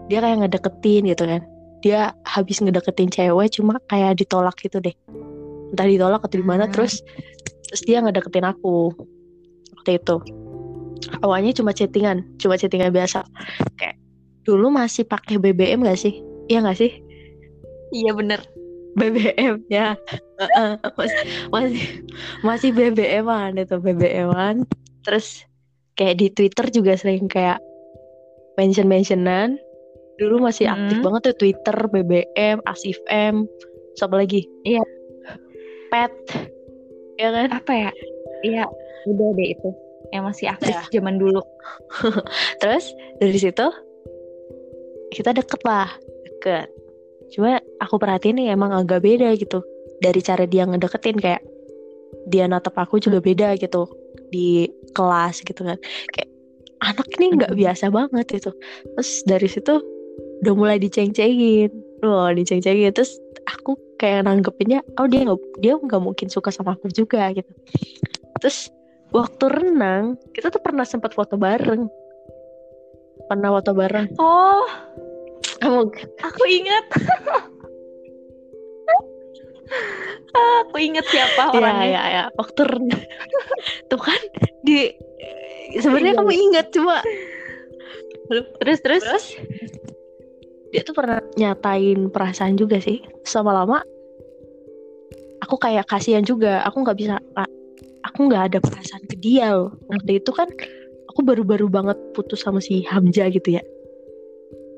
[0.10, 1.42] dia kayak ngedeketin gitu kan.
[1.82, 4.94] Dia habis ngedeketin cewek cuma kayak ditolak gitu deh.
[5.74, 6.70] Entah ditolak atau gimana Ah.
[6.70, 7.02] terus
[7.70, 8.94] terus dia ngedeketin aku.
[9.80, 10.18] Waktu itu
[11.22, 13.24] awalnya cuma chattingan cuma chattingan biasa.
[13.76, 13.98] Kayak
[14.44, 16.20] dulu masih pakai BBM gak sih?
[16.50, 16.92] Iya gak sih?
[17.94, 18.42] Iya bener.
[18.98, 19.94] BBM ya.
[20.98, 21.20] Masih
[21.54, 21.84] masih
[22.42, 24.66] masih BBM-an itu BBM-an
[25.06, 25.46] terus
[25.96, 27.60] kayak di Twitter juga sering kayak
[28.58, 29.56] mention mentionan
[30.20, 31.06] dulu masih aktif Hmm.
[31.08, 33.48] banget tuh Twitter BBM Asif M
[33.96, 34.44] siapa lagi?
[34.68, 34.84] Iya.
[35.90, 36.14] Pet
[37.16, 37.48] ya kan?
[37.56, 37.92] Apa ya?
[38.44, 38.64] Iya
[39.08, 39.70] udah deh itu
[40.10, 40.84] yang masih aktif Ya.
[40.90, 41.42] zaman dulu.
[42.62, 43.66] Terus dari situ
[45.10, 45.90] kita deket lah
[46.26, 46.70] deket.
[47.30, 49.62] Cuma aku perhatiin nih emang agak beda gitu
[50.02, 51.42] dari cara dia ngedeketin kayak
[52.26, 53.86] dia natap aku juga beda gitu
[54.30, 55.78] di kelas gitu kan.
[56.14, 56.30] Kayak
[56.80, 57.60] anak ini nggak Mhm.
[57.60, 58.52] biasa banget itu
[58.96, 59.74] terus dari situ
[60.42, 61.70] udah mulai diceng-cengin.
[62.02, 62.96] Loh diceng-cengin.
[62.96, 67.50] Terus aku kayak nanggepinnya oh dia nggak dia nggak mungkin suka sama aku juga gitu.
[68.40, 68.72] Terus
[69.10, 71.90] waktu renang kita tuh pernah sempat foto bareng.
[73.30, 74.08] Pernah foto bareng.
[74.18, 74.66] Oh.
[75.60, 75.92] Kamu
[76.24, 76.86] aku ingat.
[80.30, 81.86] Aku ingat siapa ya orangnya.
[81.86, 83.06] ya ya waktu renang.
[83.90, 84.18] Tuh kan
[84.66, 84.90] di
[85.78, 87.06] sebenarnya kamu ingat cuma
[88.62, 89.04] terus terus?
[89.06, 89.26] Terus?
[90.70, 93.02] Dia tuh pernah nyatain perasaan juga sih.
[93.26, 93.82] Sama lama
[95.46, 96.62] aku kayak kasihan juga.
[96.66, 97.18] Aku nggak bisa
[98.20, 100.52] aku nggak ada perasaan ke dia loh waktu itu kan
[101.08, 103.64] aku baru-baru banget putus sama si Hamzah gitu ya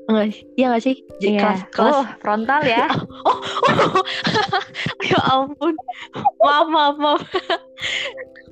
[0.06, 0.42] Enggak sih?
[0.58, 0.96] Iya gak sih?
[1.18, 1.40] Jadi Iya.
[1.42, 2.86] kelas, kelas oh frontal ya
[3.26, 4.02] Oh, oh.
[5.10, 5.74] ya ampun.
[6.42, 7.22] Maaf, maaf, maaf.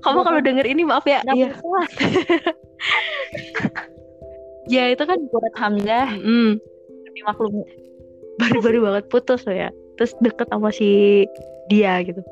[0.03, 1.23] Kamu kalau denger ini maaf ya.
[1.23, 1.51] Nggak Iya.
[4.75, 6.59] Ya itu kan buat Hamzah mm,
[7.19, 7.63] dimaklumi
[8.39, 9.71] baru-baru banget putus loh ya.
[9.99, 11.27] Terus deket sama si
[11.67, 12.23] dia gitu.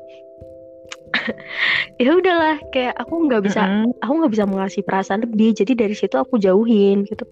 [2.03, 3.91] ya udahlah, kayak aku nggak bisa, Mm-mm.
[4.01, 5.55] aku nggak bisa mengasih perasaan lebih.
[5.55, 7.25] Jadi dari situ aku jauhin gitu.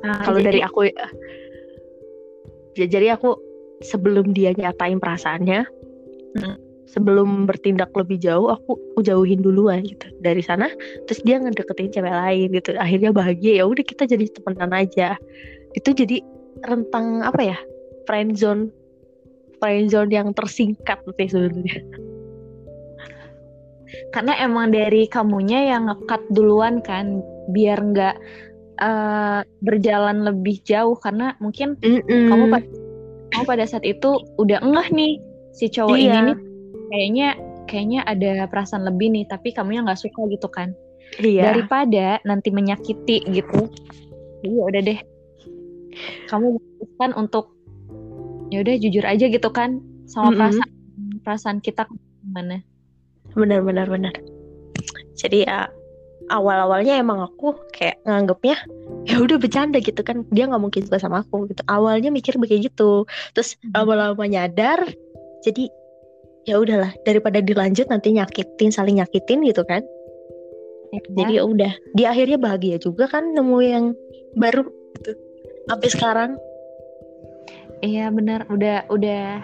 [0.00, 3.36] Nah, Kalau dari aku, ya, jadi aku
[3.84, 5.66] sebelum dia nyatain perasaannya,
[6.30, 6.54] Mm.
[6.86, 10.70] sebelum bertindak lebih jauh aku, aku jauhin duluan gitu dari sana
[11.10, 15.18] terus dia ngedeketin cewek lain gitu akhirnya bahagia ya udah kita jadi temenan aja
[15.74, 16.22] itu jadi
[16.70, 17.58] rentang apa ya
[18.06, 18.70] friend zone
[19.58, 21.82] friend zone yang tersingkat sih sebenarnya
[24.14, 28.16] karena emang dari kamunya yang ngekat duluan kan biar nggak
[28.80, 32.26] uh, berjalan lebih jauh karena mungkin mm -mm.
[32.30, 32.66] kamu pada
[33.30, 35.22] kamu pada saat itu udah enggak nih
[35.54, 36.04] si cowok iya.
[36.10, 36.36] ini nih
[36.90, 37.28] kayaknya
[37.70, 40.74] kayaknya ada perasaan lebih nih tapi kamu yang nggak suka gitu kan
[41.22, 41.54] iya.
[41.54, 43.70] daripada nanti menyakiti gitu
[44.42, 45.00] iya udah deh
[46.26, 47.54] kamu memutuskan untuk
[48.50, 49.78] ya udah jujur aja gitu kan
[50.10, 50.38] sama mm -hmm.
[50.38, 50.70] perasaan
[51.22, 51.86] perasaan kita
[52.26, 52.62] gimana
[53.34, 54.14] benar benar benar.
[55.18, 55.68] Jadi ya
[56.30, 58.56] awal awalnya emang aku kayak nganggepnya
[59.04, 60.24] ya udah bercanda gitu kan.
[60.30, 61.60] Dia nggak mungkin suka sama aku gitu.
[61.66, 63.04] Awalnya mikir begitu.
[63.34, 63.74] Terus mm-hmm.
[63.74, 64.80] lama-lama nyadar
[65.44, 65.68] jadi
[66.48, 69.84] ya udahlah daripada dilanjut nanti nyakitin saling nyakitin gitu kan.
[70.90, 70.98] Ya.
[71.22, 73.84] jadi ya udah di akhirnya bahagia juga kan nemu yang
[74.34, 74.66] baru
[74.98, 75.12] gitu.
[75.70, 76.30] Sampai sekarang.
[77.80, 78.50] Iya benar.
[78.50, 79.38] Udah udah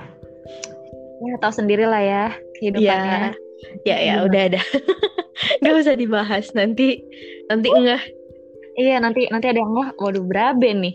[1.16, 2.24] ya tahu sendiri lah ya
[2.58, 3.32] kehidupannya.
[3.32, 3.45] ya
[3.84, 4.60] ya, ya udah ada
[5.60, 6.52] nggak usah dibahas.
[6.56, 7.00] Nanti
[7.48, 8.02] nanti enggak
[8.76, 10.94] iya nanti nanti ada yang enggak waduh berabe nih.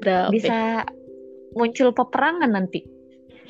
[0.00, 0.36] Berabe.
[0.36, 0.84] bisa
[1.54, 2.84] muncul peperangan nanti.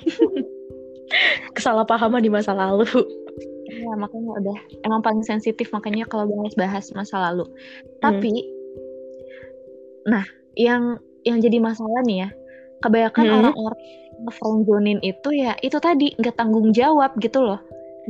[1.54, 2.86] Kesalahpahaman di masa lalu.
[3.70, 4.58] Ya makanya udah.
[4.84, 7.48] Emang paling sensitif makanya kalau bahas-bahas masa lalu.
[8.02, 8.50] Tapi hmm.
[10.10, 12.30] nah yang yang jadi masalah nih ya.
[12.84, 13.36] Kebanyakan hmm.
[13.40, 13.80] orang-orang
[14.30, 17.60] friendzonin itu ya itu tadi nggak tanggung jawab gitu loh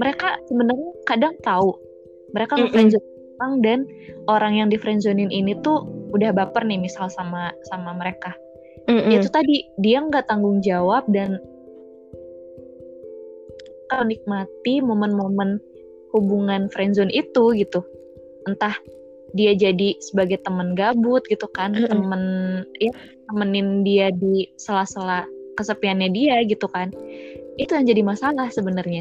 [0.01, 1.79] mereka sebenarnya kadang tahu
[2.35, 2.99] mereka mm -mm.
[3.39, 3.79] orang dan
[4.27, 8.35] orang yang di friendzonin ini tuh udah baper nih misal sama sama mereka
[8.87, 9.11] mm -mm.
[9.15, 11.39] itu tadi dia nggak tanggung jawab dan
[13.95, 15.63] nikmati momen-momen
[16.11, 17.87] hubungan friendzone itu gitu
[18.51, 18.75] entah
[19.39, 21.91] dia jadi sebagai teman gabut gitu kan mm -hmm.
[21.91, 22.23] temen
[22.83, 22.91] ya
[23.31, 26.91] temenin dia di sela-sela kesepiannya dia gitu kan
[27.55, 29.01] itu yang jadi masalah sebenarnya.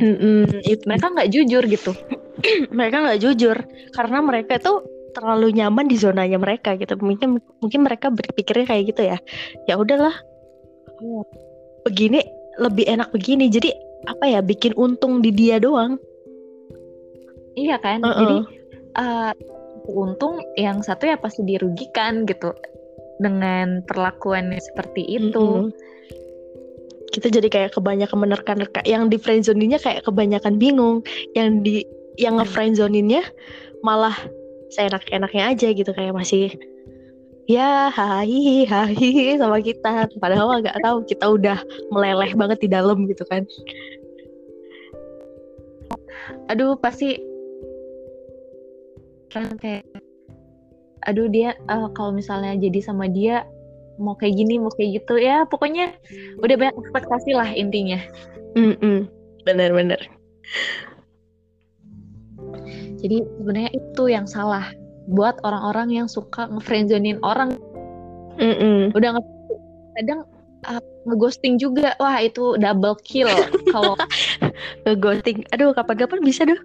[0.86, 1.92] Mereka nggak jujur gitu.
[2.78, 3.58] Mereka nggak jujur
[3.94, 6.98] karena mereka tuh terlalu nyaman di zonanya mereka gitu.
[6.98, 9.18] Mungkin mungkin mereka berpikirnya kayak gitu ya.
[9.70, 10.14] Ya udahlah.
[11.86, 12.26] Begini
[12.58, 13.50] lebih enak begini.
[13.50, 13.70] Jadi
[14.10, 16.02] apa ya bikin untung di dia doang.
[17.54, 18.02] Iya kan?
[18.02, 18.18] Uh -uh.
[18.18, 18.38] jadi
[18.98, 19.32] uh,
[19.94, 22.54] untung yang satu ya pasti dirugikan gitu
[23.22, 25.70] dengan perlakuannya seperti itu.
[25.70, 25.94] Mm -hmm
[27.14, 31.06] kita jadi kayak kebanyakan menerka-nerka yang di friendzone-nya kayak kebanyakan bingung.
[31.38, 31.76] Yang di
[32.18, 33.22] yang nge-friendzoninnya
[33.86, 34.18] malah
[34.74, 36.58] seenak-enaknya aja gitu kayak masih
[37.46, 40.10] ya hahi hahi sama kita.
[40.18, 41.58] Padahal nggak tahu kita udah
[41.94, 43.46] meleleh banget di dalam gitu kan.
[46.50, 47.22] Aduh pasti.
[49.34, 49.86] Kayak
[51.04, 53.44] aduh dia uh, kalau misalnya jadi sama dia
[54.04, 55.96] mau kayak gini mau kayak gitu ya pokoknya
[56.44, 58.04] udah banyak ekspektasi lah intinya.
[58.54, 58.98] Mm -mm.
[59.48, 60.00] bener-bener
[63.04, 64.72] jadi sebenarnya itu yang salah
[65.12, 67.60] buat orang-orang yang suka ngefriendzonin orang.
[68.40, 68.80] Mm -mm.
[68.96, 69.24] udah nge
[70.00, 70.20] kadang
[70.72, 72.00] uh, ngeghosting juga.
[72.00, 73.28] Wah itu double kill
[73.76, 74.00] kalau
[74.88, 75.44] ngeghosting.
[75.52, 76.64] Aduh kapan-kapan bisa dong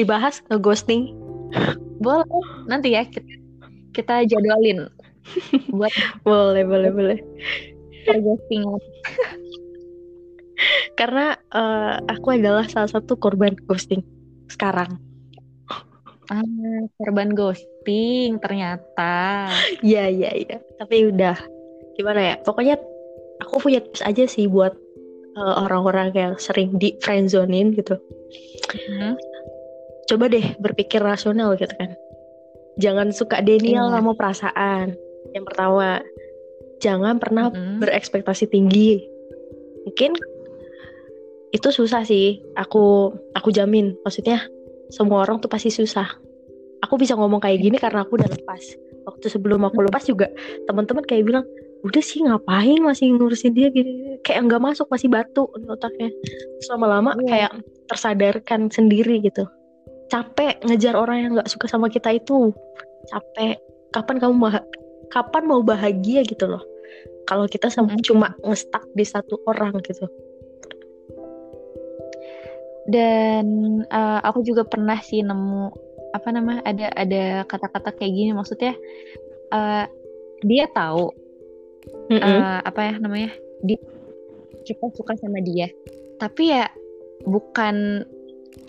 [0.00, 1.12] dibahas ngeghosting.
[2.00, 2.24] Boleh
[2.64, 3.28] nanti ya kita,
[3.92, 4.88] kita jadwalin
[5.76, 5.92] buat
[6.24, 7.18] boleh boleh boleh.
[8.06, 8.62] ghosting
[10.96, 14.00] karena uh, aku adalah salah satu korban ghosting
[14.48, 14.96] sekarang.
[16.32, 16.42] Ah
[16.98, 19.46] korban ghosting ternyata.
[19.84, 20.58] Iya iya iya.
[20.80, 21.36] Tapi udah
[21.94, 22.34] gimana ya?
[22.40, 22.80] Pokoknya
[23.44, 24.72] aku punya tips aja sih buat
[25.36, 28.00] uh, orang-orang yang sering di friendzonin gitu.
[28.66, 29.14] Hmm.
[30.06, 31.98] coba deh berpikir rasional gitu kan.
[32.78, 33.94] Jangan suka denial iya.
[33.98, 34.94] sama perasaan
[35.34, 36.02] yang pertama,
[36.78, 37.82] jangan pernah mm-hmm.
[37.82, 39.02] berekspektasi tinggi.
[39.88, 40.14] Mungkin
[41.54, 42.42] itu susah sih.
[42.58, 43.96] Aku aku jamin.
[44.04, 44.44] Maksudnya
[44.92, 46.06] semua orang tuh pasti susah.
[46.84, 48.62] Aku bisa ngomong kayak gini karena aku udah lepas.
[49.06, 50.26] Waktu sebelum aku lepas juga
[50.66, 51.46] teman-teman kayak bilang,
[51.86, 56.10] udah sih ngapain masih ngurusin dia gini kayak nggak masuk masih batu otaknya
[56.66, 57.28] selama lama yeah.
[57.30, 57.52] kayak
[57.86, 59.46] tersadarkan sendiri gitu
[60.10, 62.50] capek ngejar orang yang nggak suka sama kita itu
[63.06, 63.62] capek
[63.94, 64.34] kapan kamu
[65.12, 66.62] kapan mau bahagia gitu loh.
[67.26, 68.04] Kalau kita sama hmm.
[68.06, 70.06] cuma ngestak di satu orang gitu.
[72.86, 73.46] Dan
[73.90, 75.74] uh, aku juga pernah sih nemu
[76.14, 78.30] apa nama ada ada kata-kata kayak gini.
[78.30, 78.78] Maksudnya
[79.50, 79.90] uh,
[80.46, 81.10] dia tahu
[82.14, 82.22] mm -hmm.
[82.22, 83.30] uh, apa ya namanya
[83.66, 83.78] dia
[84.62, 85.66] kita suka sama dia.
[86.22, 86.70] Tapi ya
[87.26, 88.06] bukan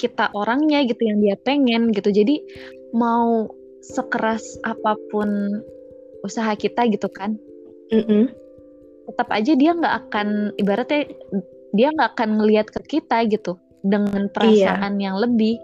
[0.01, 2.09] kita orangnya gitu yang dia pengen gitu.
[2.09, 2.41] Jadi
[2.97, 3.45] mau
[3.85, 5.61] sekeras apa pun
[6.27, 7.39] usaha kita gitu kan.
[7.87, 8.23] Mm -mm.
[9.07, 11.07] tetap aja dia nggak akan ibaratnya
[11.71, 15.03] dia nggak akan ngelihat ke kita gitu dengan perasaan iya.
[15.07, 15.55] yang lebih.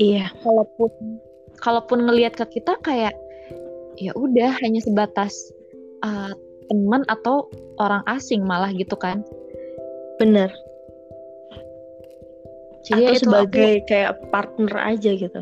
[0.00, 0.32] Iya.
[0.40, 1.20] Kalaupun
[1.60, 3.12] kalaupun ngelihat ke kita kayak
[4.00, 5.32] ya udah hanya sebatas
[6.04, 6.32] uh,
[6.68, 7.48] teman atau
[7.80, 9.24] orang asing malah gitu kan.
[10.16, 10.52] Bener.
[12.86, 15.40] Jadi Atau itu sebagai aku, kayak partner aja gitu.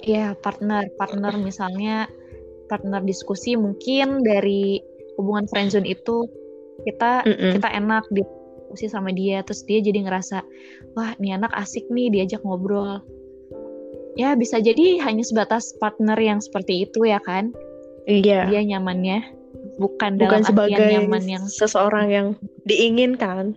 [0.00, 2.08] Ya partner partner misalnya
[2.70, 4.78] partner diskusi mungkin dari
[5.18, 6.30] hubungan friendzone itu
[6.86, 7.52] kita mm -mm.
[7.58, 10.46] kita enak diskusi sama dia terus dia jadi ngerasa
[10.94, 13.02] wah ini anak asik nih diajak ngobrol.
[14.14, 17.50] Ya bisa jadi hanya sebatas partner yang seperti itu ya kan?
[18.10, 18.46] Iya.
[18.50, 19.22] Dia nyamannya
[19.78, 22.26] bukan, bukan dalam sebagai nyaman yang seseorang yang
[22.66, 23.54] diinginkan.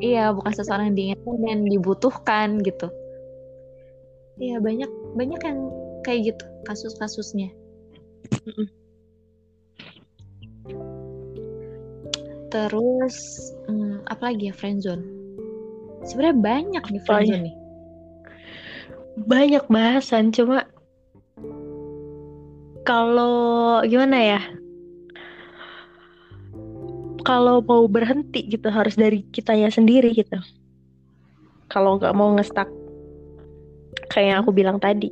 [0.00, 2.88] Iya bukan seseorang yang diinginkan dan dibutuhkan gitu.
[4.36, 5.58] Iya banyak banyak yang
[6.04, 7.50] kayak gitu kasus-kasusnya
[12.46, 13.16] terus
[13.68, 15.04] hmm, apa lagi ya friendzone
[16.06, 17.56] sebenarnya banyak nih friendzone nih.
[19.16, 20.68] Banyak bahasan cuma
[22.86, 24.40] kalau gimana ya?
[27.26, 30.38] Kalau mau berhenti gitu harus dari kitanya sendiri gitu.
[31.66, 32.70] Kalau nggak mau ngestak
[34.06, 35.10] kayak yang aku bilang tadi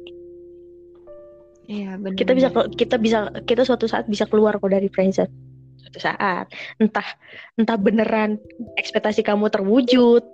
[1.68, 5.55] iya benar kita bisa kita bisa kita suatu saat bisa keluar kok dari friendzone
[5.94, 6.50] suatu saat.
[6.83, 7.07] Entah
[7.55, 8.40] entah beneran
[8.81, 10.27] ekspektasi kamu terwujud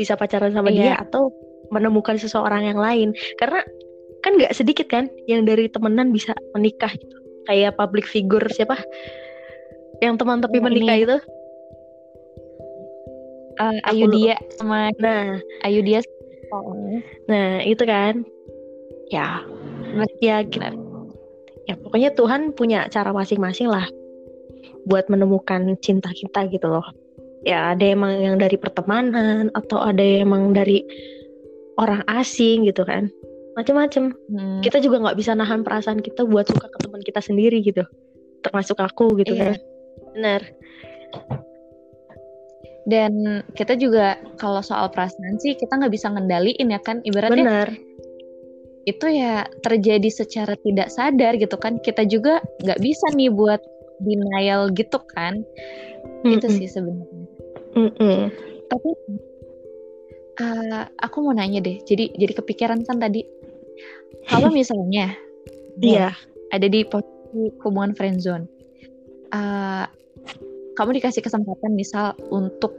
[0.00, 0.80] bisa pacaran sama iya.
[0.80, 1.28] dia atau
[1.68, 3.12] menemukan seseorang yang lain.
[3.36, 3.60] Karena
[4.24, 7.16] kan nggak sedikit kan yang dari temenan bisa menikah gitu.
[7.44, 8.80] Kayak public figure siapa?
[10.00, 11.04] Yang teman tapi menikah ini.
[11.04, 11.18] itu?
[13.60, 15.36] Uh, Ayu dia sama nah.
[15.68, 16.00] Ayu dia.
[16.52, 17.00] Oh.
[17.28, 18.24] nah itu kan.
[19.12, 19.44] Ya
[20.20, 20.72] ya kita
[21.66, 23.86] ya pokoknya Tuhan punya cara masing-masing lah
[24.86, 26.86] buat menemukan cinta kita gitu loh.
[27.42, 30.82] Ya ada emang yang dari pertemanan atau ada emang dari
[31.78, 33.10] orang asing gitu kan.
[33.52, 34.16] Macem-macem.
[34.32, 34.64] Hmm.
[34.64, 37.82] kita juga nggak bisa nahan perasaan kita buat suka ke teman kita sendiri gitu.
[38.42, 39.54] Termasuk aku gitu iya.
[39.54, 39.54] kan.
[40.14, 40.40] Benar.
[42.82, 43.12] Dan
[43.54, 46.98] kita juga kalau soal perasaan sih kita nggak bisa ngendaliin ya kan?
[47.06, 47.68] Ibaratnya benar
[48.82, 53.62] itu ya terjadi secara tidak sadar gitu kan kita juga nggak bisa nih buat
[54.02, 56.34] denial gitu kan mm -mm.
[56.34, 57.26] itu sih sebenarnya
[57.78, 58.20] mm -mm.
[58.66, 58.90] tapi
[60.42, 63.22] uh, aku mau nanya deh jadi jadi kepikiran kan tadi
[64.26, 65.14] kalau misalnya
[65.78, 66.14] iya yeah.
[66.50, 68.50] ada di posisi hubungan friendzone
[69.30, 69.86] uh,
[70.74, 72.74] kamu dikasih kesempatan misal untuk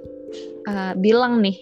[0.67, 1.57] uh, bilang nih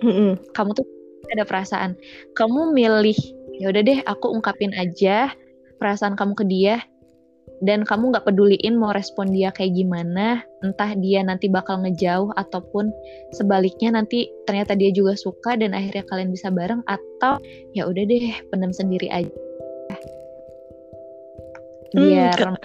[0.00, 0.54] mm-hmm.
[0.56, 0.86] kamu tuh
[1.32, 1.96] ada perasaan
[2.32, 3.16] kamu milih
[3.58, 5.30] ya udah deh aku ungkapin aja
[5.78, 6.76] perasaan kamu ke dia.
[7.64, 10.42] Dan kamu nggak peduliin mau respon dia kayak gimana.
[10.60, 12.90] Entah dia nanti bakal ngejauh ataupun
[13.32, 17.40] sebaliknya nanti ternyata dia juga suka dan akhirnya kalian bisa bareng atau
[17.72, 19.32] ya udah deh pendam sendiri aja.
[21.94, 22.58] Hmm, biar hmm,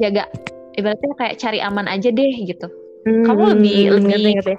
[0.00, 0.24] jaga
[0.80, 2.66] ibaratnya kayak cari aman aja deh gitu.
[3.04, 4.54] Hmm, kamu lebih hmm, lebih ngerti, ngerti.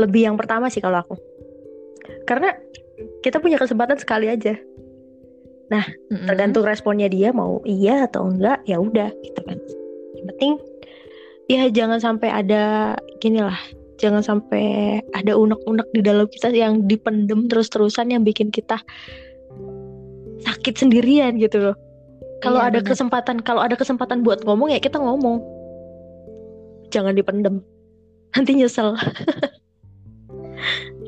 [0.00, 1.25] lebih yang pertama sih kalau aku
[2.24, 2.54] karena
[3.20, 4.56] kita punya kesempatan sekali aja.
[5.68, 6.26] Nah mm-hmm.
[6.26, 9.58] tergantung responnya dia mau iya atau enggak ya udah gitu kan.
[10.16, 10.52] Yang penting
[11.46, 13.58] ya jangan sampai ada gini lah
[13.96, 18.76] jangan sampai ada unek-unek di dalam kita yang dipendem terus-terusan yang bikin kita
[20.44, 21.76] sakit sendirian gitu loh.
[22.44, 22.92] Kalau iya, ada bener.
[22.92, 25.40] kesempatan kalau ada kesempatan buat ngomong ya kita ngomong.
[26.92, 27.64] Jangan dipendem.
[28.36, 28.92] Nanti nyesel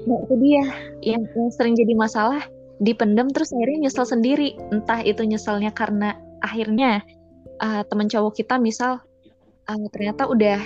[0.09, 0.65] nah, itu dia.
[1.05, 2.43] Yang, yang sering jadi masalah
[2.81, 4.57] dipendem terus akhirnya nyesel sendiri.
[4.73, 7.05] Entah itu nyeselnya karena akhirnya
[7.61, 9.03] uh, teman cowok kita misal
[9.69, 10.59] uh, ternyata udah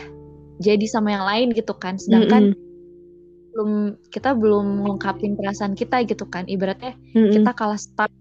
[0.63, 1.99] jadi sama yang lain gitu kan.
[1.99, 3.51] Sedangkan mm -hmm.
[3.53, 3.71] belum
[4.15, 6.47] kita belum mengungkapin perasaan kita gitu kan.
[6.47, 7.33] Ibaratnya mm -hmm.
[7.35, 8.13] kita kalah start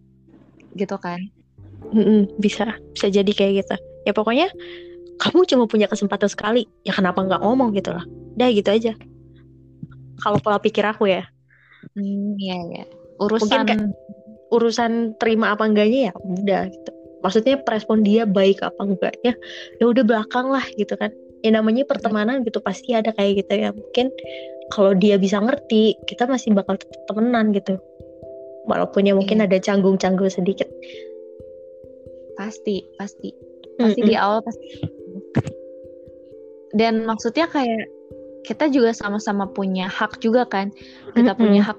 [0.74, 1.22] gitu kan.
[1.92, 3.76] Mm-mm, bisa bisa jadi kayak gitu.
[4.08, 4.48] Ya pokoknya
[5.22, 6.66] kamu cuma punya kesempatan sekali.
[6.88, 8.06] Ya kenapa nggak ngomong gitu lah.
[8.40, 8.96] Udah gitu aja
[10.22, 11.26] kalau pola pikir aku ya.
[11.98, 12.86] Hmm, ya ya
[13.22, 13.82] urusan Mungkin
[14.52, 14.92] urusan
[15.22, 16.92] terima apa enggaknya ya udah gitu.
[17.22, 19.38] Maksudnya respon dia baik apa enggaknya
[19.78, 21.14] ya udah belakang lah gitu kan.
[21.42, 23.70] Ya namanya pertemanan gitu pasti ada kayak gitu ya.
[23.74, 24.10] Mungkin
[24.74, 27.78] kalau dia bisa ngerti kita masih bakal tetap temenan gitu.
[28.70, 29.50] Walaupun ya mungkin iya.
[29.50, 30.70] ada canggung-canggung sedikit.
[32.38, 33.34] Pasti pasti.
[33.78, 34.10] Pasti mm -hmm.
[34.10, 34.68] di awal pasti.
[36.72, 37.90] Dan maksudnya kayak
[38.42, 40.74] kita juga sama-sama punya hak juga kan
[41.14, 41.78] kita punya hak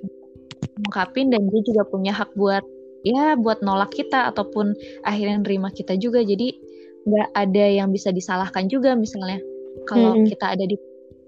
[0.78, 2.62] mengungkapin dan dia juga punya hak buat
[3.02, 6.54] ya buat nolak kita ataupun akhirnya nerima kita juga jadi
[7.02, 9.42] nggak ada yang bisa disalahkan juga misalnya
[9.90, 10.30] kalau Mm-mm.
[10.30, 10.78] kita ada di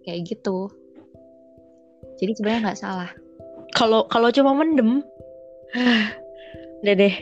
[0.07, 0.71] kayak gitu
[2.23, 3.11] jadi sebenarnya nggak salah
[3.75, 5.03] Kalau kalau cuma mendem,
[6.83, 7.15] udah deh.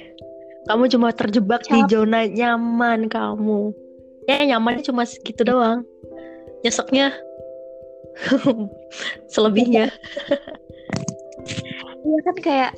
[0.68, 3.72] Kamu cuma terjebak di Cap- zona nyaman kamu.
[4.28, 5.82] Ya nyamannya cuma segitu doang.
[6.62, 7.10] Nyeseknya
[9.32, 9.88] selebihnya.
[12.02, 12.70] Iya kan kayak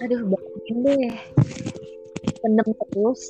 [0.00, 1.14] aduh bayangin deh
[2.40, 3.22] pendem terus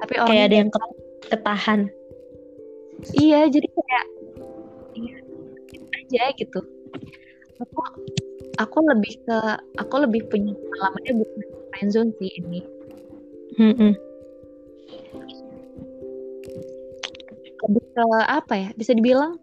[0.00, 1.80] tapi orang Kayak ada yang ket- ketahan.
[3.12, 4.04] iya jadi kayak
[4.96, 5.16] iya,
[6.00, 6.60] aja gitu
[7.60, 7.80] aku
[8.56, 9.38] aku lebih ke
[9.76, 12.60] aku lebih punya pengalamannya bukan friendzone sih ini
[13.60, 13.92] Mm-mm.
[17.64, 19.36] lebih ke apa ya bisa dibilang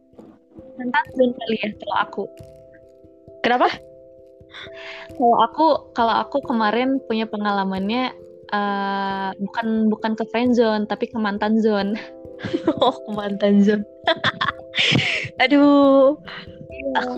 [0.90, 2.24] zone kali ya kalau aku
[3.42, 3.70] Kenapa?
[5.18, 5.68] kalau aku
[5.98, 8.14] kalau aku kemarin punya pengalamannya
[8.54, 11.98] eh, bukan bukan ke friendzone tapi ke mantan zone
[12.82, 13.86] Oh, ke mantan zone.
[15.44, 16.18] Aduh.
[16.98, 17.14] Aku,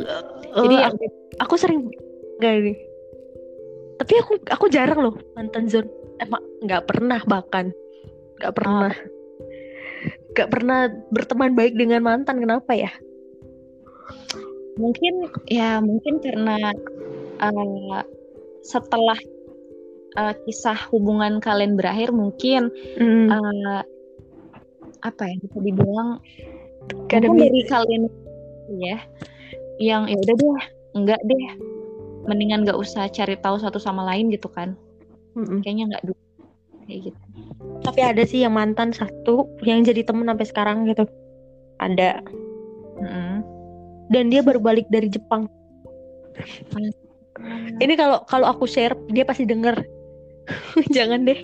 [0.67, 1.05] jadi eh, yang aku,
[1.39, 1.87] aku sering
[2.41, 2.77] nggak nih.
[4.01, 5.87] Tapi aku aku jarang loh mantan zone.
[6.19, 7.71] Emang nggak pernah bahkan
[8.41, 8.93] nggak pernah.
[10.33, 10.79] Nggak pernah
[11.13, 12.43] berteman baik dengan mantan.
[12.43, 12.91] Kenapa ya?
[14.73, 15.13] Mungkin
[15.47, 16.57] ya mungkin karena
[17.41, 18.01] eh,
[18.65, 19.19] setelah
[20.17, 23.81] eh, kisah hubungan kalian berakhir mungkin Hmm, eh,
[25.03, 26.17] apa ya bisa dibilang
[27.11, 28.03] mi- dari kalian
[28.79, 28.97] ya
[29.77, 30.57] yang ya udah deh
[30.95, 31.45] enggak deh
[32.23, 34.79] mendingan nggak usah cari tahu satu sama lain gitu kan
[35.35, 35.59] Mm-mm.
[35.61, 36.21] kayaknya nggak dulu
[36.87, 37.21] kayak gitu
[37.83, 41.03] Tapi ada sih yang mantan satu yang jadi temen sampai sekarang gitu.
[41.83, 42.23] Ada.
[42.95, 43.43] Mm-mm.
[44.11, 45.47] Dan dia baru balik dari Jepang.
[47.79, 49.79] Ini kalau kalau aku share dia pasti denger.
[50.95, 51.39] Jangan deh.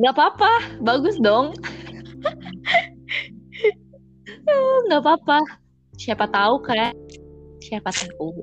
[0.00, 1.52] nggak apa-apa bagus dong
[4.42, 5.44] Eh, nggak apa-apa
[6.00, 6.96] siapa tahu kan
[7.60, 8.42] siapa tahu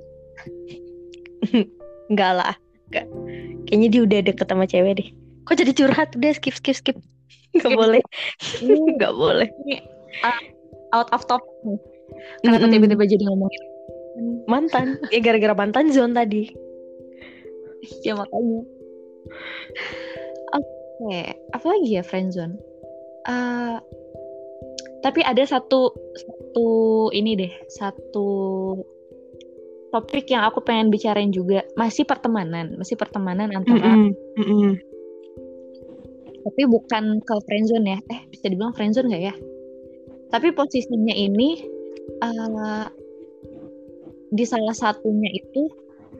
[2.09, 2.53] Enggak lah.
[2.89, 3.05] Enggak.
[3.69, 5.09] Kayaknya dia udah deket sama cewek deh.
[5.45, 6.09] Kok jadi curhat?
[6.17, 6.97] Udah skip skip skip.
[7.53, 8.01] Enggak boleh.
[8.61, 9.49] Enggak boleh.
[10.89, 11.77] out of topic nih
[12.43, 12.73] kenapa Mm-mm.
[12.73, 13.63] tiba-tiba jadi ngomongin
[14.49, 14.99] Mantan.
[15.13, 16.51] Ya gara-gara mantan zone tadi.
[18.05, 18.67] ya makanya
[20.51, 21.21] oke
[21.55, 22.59] apa lagi ya friendzone
[23.29, 23.77] Eh,
[25.05, 26.69] tapi ada satu satu
[27.13, 28.27] ini deh satu
[29.93, 34.11] topik yang aku pengen bicarain juga masih pertemanan masih pertemanan antara Mm-mm.
[34.39, 34.71] Mm-mm.
[36.41, 39.35] tapi bukan ke friendzone ya eh bisa dibilang friendzone nggak ya
[40.33, 41.78] tapi posisinya ini
[42.09, 42.85] eh,
[44.29, 45.69] di salah satunya itu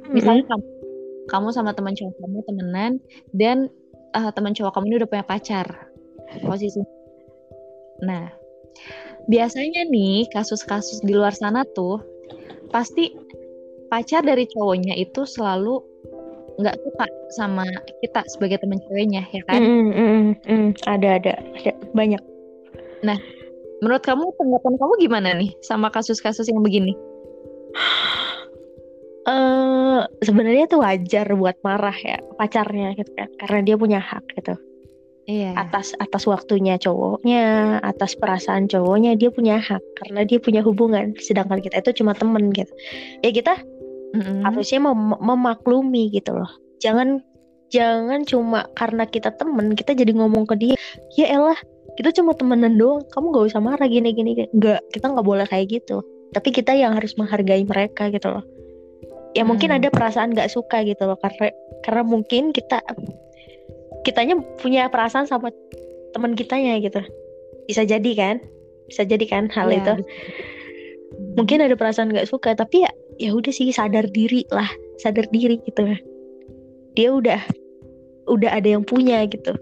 [0.10, 0.68] misalnya kamu
[1.30, 2.92] kamu sama teman cowok kamu temenan
[3.34, 3.58] dan
[4.18, 5.68] eh, teman cowok kamu ini udah punya pacar
[6.46, 6.82] posisi
[8.02, 8.30] nah
[9.30, 12.02] biasanya nih kasus-kasus di luar sana tuh
[12.74, 13.14] pasti
[13.90, 15.82] pacar dari cowoknya itu selalu
[16.60, 17.06] nggak suka
[17.40, 17.66] sama
[18.04, 19.90] kita sebagai teman ceweknya ya kan Mm-mm.
[19.96, 20.26] Mm-mm.
[20.44, 20.70] Mm.
[20.84, 22.22] Ada ada ada banyak.
[23.80, 26.94] Menurut kamu tanggapan kamu gimana nih sama kasus-kasus yang begini?
[29.30, 34.56] Eh sebenarnya tuh wajar buat marah ya pacarnya gitu kan karena dia punya hak gitu.
[35.30, 35.54] Iya.
[35.54, 41.14] Atas atas waktunya cowoknya atas perasaan cowoknya dia punya hak karena dia punya hubungan.
[41.22, 42.74] Sedangkan kita itu cuma temen gitu.
[43.22, 43.62] Ya kita
[44.18, 44.42] Mm-mm.
[44.42, 46.50] harusnya mem- memaklumi gitu loh.
[46.82, 47.22] Jangan
[47.70, 50.76] jangan cuma karena kita temen kita jadi ngomong ke dia
[51.14, 51.60] ya elah
[52.00, 53.04] kita cuma temenan doang.
[53.12, 56.00] Kamu gak usah marah gini gini gini." nggak kita nggak boleh kayak gitu.
[56.32, 58.48] Tapi kita yang harus menghargai mereka gitu loh.
[59.36, 59.84] Ya mungkin Hmm.
[59.84, 61.20] ada perasaan nggak suka gitu loh.
[61.20, 61.52] Karena
[61.84, 62.80] karena mungkin kita
[64.08, 65.52] kitanya punya perasaan sama
[66.16, 67.04] teman kitanya gitu.
[67.68, 68.40] Bisa jadi kan?
[68.88, 69.94] Bisa jadi kan hal Iya, itu?
[71.36, 74.72] mungkin ada perasaan nggak suka tapi ya ya udah sih sadar diri lah.
[75.04, 75.84] Sadar diri gitu.
[76.96, 77.42] Dia udah
[78.30, 79.58] udah ada yang punya gitu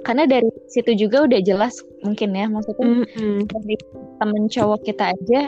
[0.00, 3.44] karena dari situ juga udah jelas mungkin ya maksudnya Mm-mm.
[3.46, 3.74] dari
[4.18, 5.40] temen cowok kita aja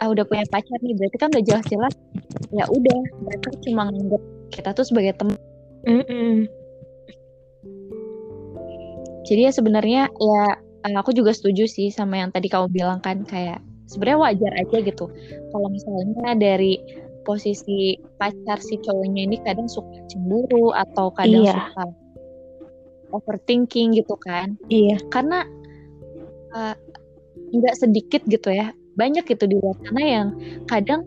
[0.00, 1.94] ah udah punya pacar nih berarti kan udah jelas-jelas
[2.52, 4.22] ya udah mereka cuma nganggap
[4.52, 5.36] kita tuh sebagai teman
[5.84, 6.48] Mm-mm.
[9.28, 10.42] jadi ya sebenarnya ya
[10.88, 13.60] eh, aku juga setuju sih sama yang tadi kamu bilang kan kayak
[13.90, 15.06] sebenarnya wajar aja gitu
[15.52, 16.80] kalau misalnya dari
[17.28, 21.52] posisi pacar si cowoknya ini kadang suka cemburu atau kadang Iya.
[21.52, 21.84] suka
[23.12, 24.56] overthinking gitu kan.
[24.66, 24.98] Iya.
[25.08, 25.44] Karena
[26.54, 26.74] uh,
[27.50, 30.28] nggak sedikit gitu ya banyak gitu di luar sana yang
[30.66, 31.02] kadang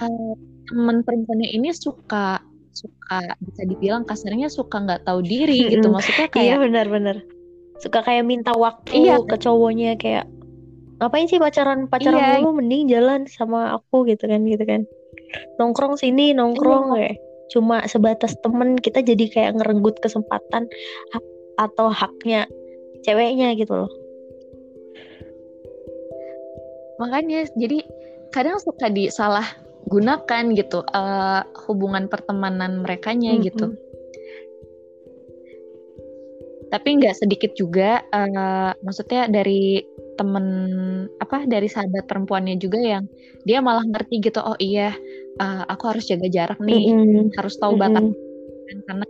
[0.00, 0.34] uh,
[0.68, 5.88] teman perempuannya ini suka suka bisa dibilang kasarnya suka nggak tahu diri gitu.
[5.88, 7.16] Maksudnya iya kayak benar-benar
[7.80, 9.24] suka kayak minta waktu Iya.
[9.24, 10.28] ke cowoknya kayak
[11.00, 11.88] ngapain sih pacaran?
[11.88, 12.44] Pacaran Iya.
[12.44, 14.84] dulu mending jalan sama aku gitu kan gitu kan.
[15.56, 16.96] Nongkrong sini nongkrong Iya.
[16.96, 17.16] kayak
[17.50, 20.70] cuma sebatas temen kita jadi kayak ngerenggut kesempatan
[21.10, 21.29] hak-
[21.60, 22.48] atau haknya
[23.04, 23.92] ceweknya gitu loh
[26.96, 27.84] makanya jadi
[28.32, 29.44] kadang suka disalah
[29.88, 33.44] gunakan gitu eh, hubungan pertemanan merekanya Mm-mm.
[33.44, 33.66] gitu
[36.70, 39.84] tapi nggak sedikit juga eh, maksudnya dari
[40.20, 40.46] temen
[41.16, 43.04] apa dari sahabat perempuannya juga yang
[43.48, 44.92] dia malah ngerti gitu oh iya
[45.40, 47.32] eh, aku harus jaga jarak nih Mm-mm.
[47.40, 48.84] harus tahu batas Mm-mm.
[48.84, 49.06] karena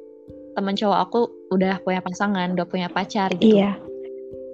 [0.55, 1.21] teman cowok aku
[1.55, 3.59] udah punya pasangan udah punya pacar gitu.
[3.59, 3.79] Iya.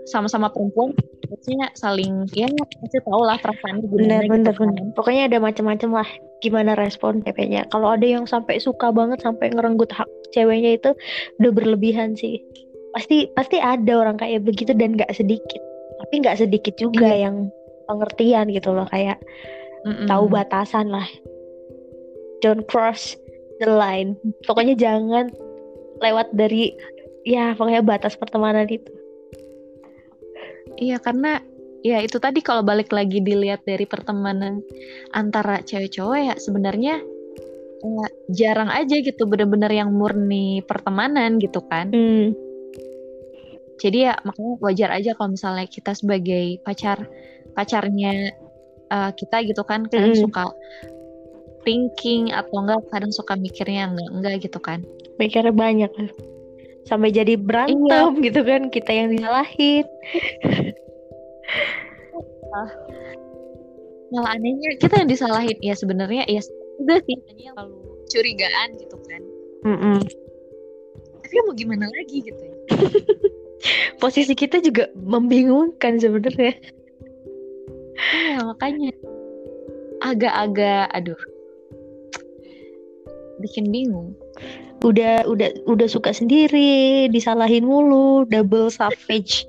[0.07, 0.95] Sama-sama perempuan
[1.27, 2.47] harusnya saling ya
[2.79, 4.71] pasti tahu lah gimana benar gitu kan.
[4.71, 4.95] benar.
[4.95, 6.09] pokoknya ada macam-macam lah
[6.45, 7.67] gimana respon ceweknya.
[7.75, 10.91] Kalau ada yang sampai suka banget sampai ngerenggut hak ceweknya itu
[11.43, 12.39] udah berlebihan sih.
[12.95, 15.61] Pasti pasti ada orang kayak begitu dan nggak sedikit.
[15.99, 17.27] Tapi nggak sedikit juga Iya.
[17.29, 17.37] yang
[17.91, 19.19] pengertian gitu loh kayak
[19.83, 20.07] Mm-mm.
[20.07, 21.07] tahu batasan lah.
[22.45, 23.17] Don't cross
[23.59, 24.15] the line.
[24.45, 25.33] Pokoknya jangan
[26.01, 26.75] lewat dari
[27.27, 28.93] ya pokoknya batas pertemanan itu
[30.77, 31.41] Iya karena
[31.81, 34.61] ya itu tadi kalau balik lagi dilihat dari pertemanan
[35.17, 37.01] antara cewek cowok ya sebenarnya
[37.81, 41.89] eh, jarang aja gitu bener-bener yang murni pertemanan gitu kan.
[41.91, 42.37] hmm.
[43.77, 47.09] Jadi ya makanya wajar aja kalau misalnya kita sebagai pacar
[47.57, 48.37] pacarnya
[48.93, 50.23] eh, kita gitu kan kadang Mm.
[50.29, 50.53] suka
[51.67, 54.87] thinking atau enggak kadang suka mikirnya enggak enggak gitu kan.
[55.19, 55.91] mikirnya banyak
[56.87, 59.85] sampai jadi berantem gitu kan kita yang disalahin
[64.14, 66.41] Malah anehnya kita yang disalahin ya sebenarnya ya
[66.79, 69.23] juga sih hanya yang terlalu curigaan gitu kan.
[69.67, 69.99] Mm-mm.
[71.27, 72.55] Tapi ya mau gimana lagi gitu ya.
[74.03, 76.55] posisi kita juga membingungkan sebenarnya
[77.97, 78.93] Iya makanya
[80.05, 81.19] agak-agak aduh
[83.41, 84.14] bikin bingung.
[84.84, 89.49] udah udah udah suka sendiri disalahin mulu double savage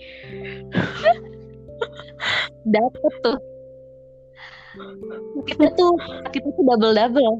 [2.67, 3.37] Dapet tuh.
[5.47, 5.93] Kita tuh
[6.31, 7.35] kita tuh double double.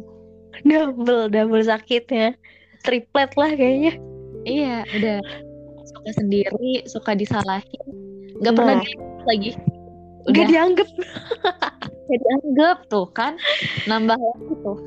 [0.66, 2.34] double double sakitnya
[2.82, 3.94] triplet lah kayaknya
[4.44, 5.18] Iya udah
[5.86, 7.88] suka sendiri suka disalahin
[8.42, 8.84] nggak pernah Nah.
[8.84, 9.52] dilihat lagi.
[9.54, 10.88] nggak Udah dianggap
[12.08, 13.34] nggak dianggap tuh kan
[13.86, 14.78] nambah lagi tuh.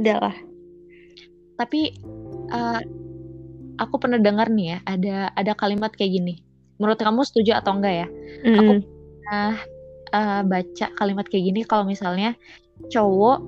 [0.00, 0.36] Udah lah
[1.60, 1.92] Tapi
[2.50, 2.80] eh,
[3.80, 6.34] aku pernah dengar nih ya ada ada kalimat kayak gini.
[6.80, 8.08] Menurut kamu setuju atau enggak ya?
[8.44, 8.78] Mm-mm.
[9.28, 9.56] Nah,
[10.12, 12.36] eh, baca kalimat kayak gini kalau misalnya
[12.88, 13.44] cowok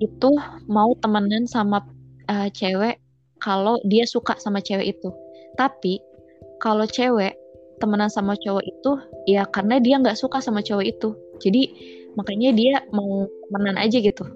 [0.00, 0.30] itu
[0.68, 1.84] mau temenan sama
[2.28, 3.00] eh, cewek
[3.40, 5.08] kalau dia suka sama cewek itu.
[5.56, 6.00] Tapi
[6.60, 7.36] kalau cewek
[7.80, 8.90] temenan sama cowok itu
[9.24, 11.08] ya karena dia nggak suka sama cowok itu.
[11.40, 11.62] Jadi
[12.20, 14.28] makanya dia mau temenan aja gitu.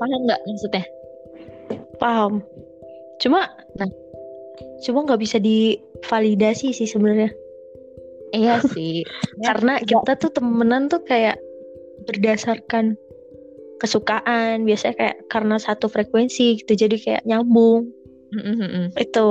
[0.00, 0.84] Paham nggak maksudnya?
[2.00, 2.40] paham
[3.20, 3.44] cuma
[3.76, 3.86] Nah.
[4.82, 7.30] cuma nggak bisa divalidasi sih sebenarnya
[8.30, 9.04] Iya sih.
[9.46, 11.36] karena kita tuh temenan tuh kayak
[12.08, 12.96] berdasarkan
[13.82, 17.90] kesukaan biasanya kayak karena satu frekuensi gitu jadi kayak nyambung
[18.96, 19.30] itu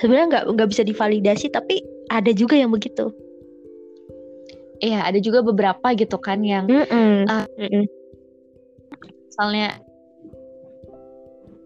[0.00, 1.80] sebenarnya nggak nggak bisa divalidasi tapi
[2.12, 3.08] ada juga yang begitu
[4.82, 7.30] Iya, ada juga beberapa gitu kan yang Mm-mm.
[7.30, 7.46] Ah.
[7.54, 7.86] Mm-mm.
[9.32, 9.80] Misalnya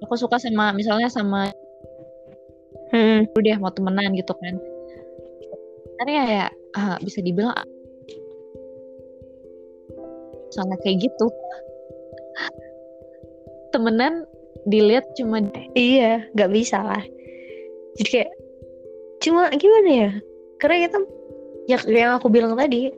[0.06, 1.50] aku suka sama misalnya sama
[2.94, 3.26] Mm-mm.
[3.34, 4.54] lu deh mau temenan gitu kan.
[5.98, 6.46] Karena ya, ya
[6.78, 7.50] ah, bisa dibilang
[10.46, 11.26] misalnya kayak gitu.
[13.74, 14.22] Temenan
[14.70, 15.42] dilihat cuma
[15.74, 17.02] iya nggak bisa lah.
[17.98, 18.30] Jadi kayak
[19.26, 20.10] cuma gimana ya?
[20.62, 20.98] Karena kita
[21.66, 22.94] ya yang aku bilang tadi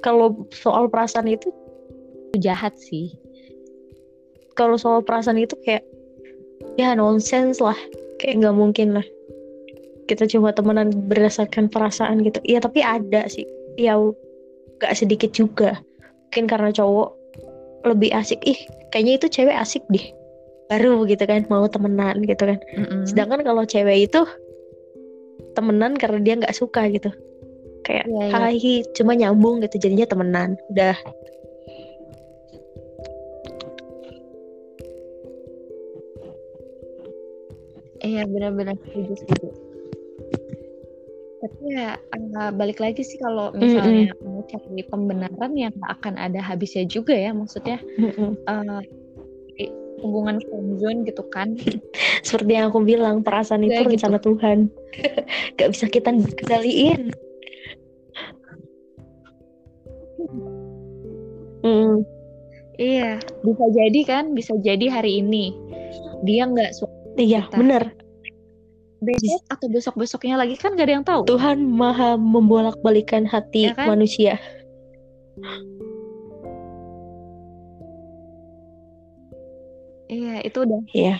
[0.00, 1.52] kalau soal perasaan itu
[2.40, 3.14] jahat sih.
[4.58, 5.86] Kalau soal perasaan itu kayak
[6.74, 7.76] ya nonsens lah.
[8.18, 9.06] Kayak nggak mungkin lah.
[10.10, 12.42] Kita cuma temenan berdasarkan perasaan gitu.
[12.42, 13.46] Iya tapi ada sih.
[13.78, 13.94] Ya
[14.78, 15.78] nggak sedikit juga.
[16.28, 17.14] Mungkin karena cowok
[17.86, 18.42] lebih asik.
[18.42, 18.58] Ih
[18.90, 20.06] kayaknya itu cewek asik deh.
[20.68, 22.58] Baru gitu kan mau temenan gitu kan.
[22.76, 23.08] Mm-mm.
[23.08, 24.20] sedangkan kalau cewek itu
[25.56, 27.08] temenan karena dia nggak suka gitu.
[27.86, 28.36] Kayak Iya, iya.
[28.36, 30.60] hai cuma nyambung gitu jadinya temenan.
[30.74, 30.98] Udah
[38.08, 39.48] iya benar-benar setuju setuju
[41.38, 41.94] tapi ya
[42.40, 44.26] uh, balik lagi sih kalau misalnya mm -mm.
[44.26, 48.30] mau cari pembenaran yang akan ada habisnya juga ya maksudnya mm -mm.
[48.48, 48.82] Uh,
[50.02, 51.58] hubungan friendzone gitu kan
[52.26, 53.90] seperti yang aku bilang perasaan itu gitu.
[53.98, 54.58] rencana Tuhan
[55.58, 57.10] gak bisa kita kendaliin
[61.66, 61.96] mm.
[62.78, 65.54] iya bisa jadi kan bisa jadi hari ini
[66.26, 66.74] dia nggak
[67.18, 67.98] iya bener
[68.98, 71.22] besok atau besok besoknya lagi kan gak ada yang tahu.
[71.26, 73.94] Tuhan maha membolak balikan hati ya kan?
[73.94, 74.34] manusia.
[80.10, 80.80] Iya itu udah.
[80.90, 81.16] Iya.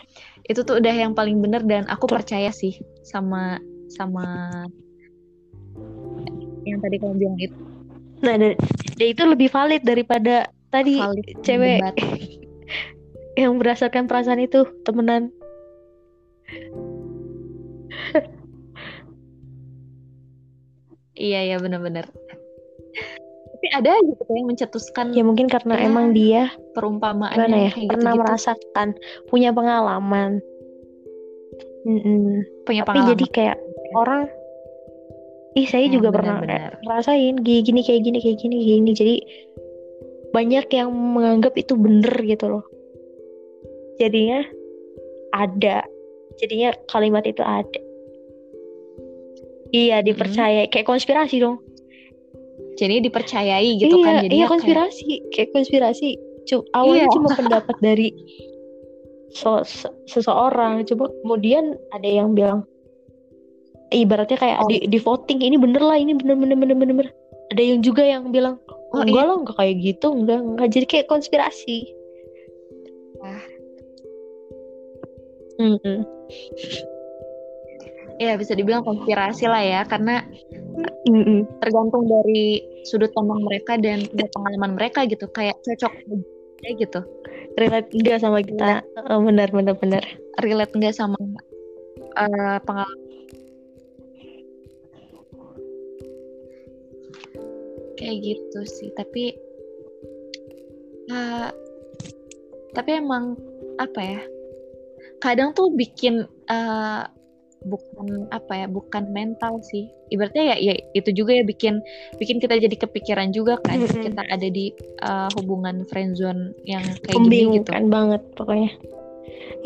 [0.49, 2.19] Itu tuh udah yang paling bener dan aku tuh.
[2.19, 4.27] percaya sih sama sama
[6.67, 7.59] yang tadi kamu bilang itu.
[8.27, 8.53] Nah dan,
[8.99, 11.81] dan itu lebih valid daripada tadi valid cewek
[13.41, 15.31] yang berdasarkan perasaan itu temenan
[21.19, 22.09] iya iya benar-benar.
[23.59, 28.13] Tapi ada gitu yang mencetuskan ya mungkin karena ya, emang dia perumpamaan ya kayak pernah
[28.15, 28.89] gitu, merasakan
[29.27, 30.39] punya pengalaman.
[31.89, 32.45] Mm-mm.
[32.67, 33.11] punya tapi pengalaman.
[33.17, 33.57] jadi kayak
[33.97, 34.29] orang
[35.57, 36.39] ih saya ya, juga bener, pernah
[36.85, 38.91] ngerasain gini gini kayak gini kayak gini gini.
[38.95, 39.17] Jadi
[40.31, 42.65] banyak yang menganggap itu bener gitu loh.
[43.99, 44.47] Jadinya
[45.35, 45.83] ada
[46.39, 47.81] jadinya kalimat itu ada
[49.73, 50.71] Iya dipercaya hmm.
[50.73, 51.61] kayak konspirasi dong.
[52.79, 56.09] Jadi dipercayai gitu iya, kan jadi Iya konspirasi kayak, kayak konspirasi.
[56.49, 57.15] Cuma awalnya iya.
[57.15, 58.09] cuma pendapat dari
[59.35, 60.87] so, se seseorang.
[60.89, 62.65] Coba kemudian ada yang bilang
[63.93, 64.69] ibaratnya kayak oh.
[64.69, 66.95] di, di voting ini bener lah ini bener bener bener bener.
[67.05, 67.11] bener.
[67.49, 69.29] Ada yang juga yang bilang oh, enggak iya.
[69.29, 71.93] lah enggak kayak gitu enggak enggak jadi kayak konspirasi.
[73.21, 73.58] Ah.
[75.59, 75.99] Mm -mm
[78.19, 80.27] ya bisa dibilang konspirasi lah ya karena
[81.07, 85.95] mm tergantung dari sudut pandang mereka dan pengalaman mereka gitu kayak cocok
[86.59, 87.01] kayak gitu.
[87.55, 88.83] Relate enggak sama kita?
[89.11, 90.03] Oh, benar benar benar.
[90.43, 91.19] Relate enggak sama
[92.19, 93.07] uh, pengalaman?
[97.99, 99.35] Kayak gitu sih tapi
[101.11, 101.51] uh,
[102.75, 103.35] tapi emang
[103.79, 104.23] apa ya
[105.19, 107.03] kadang tuh bikin uh,
[107.67, 109.91] bukan apa ya bukan mental sih.
[110.15, 111.83] Ibaratnya ya ya itu juga ya bikin
[112.17, 113.83] bikin kita jadi kepikiran juga kan.
[113.83, 114.03] Mm -hmm.
[114.07, 117.71] kita ada di uh, hubungan friendzone yang kayak gini gitu.
[117.71, 118.71] kan banget pokoknya.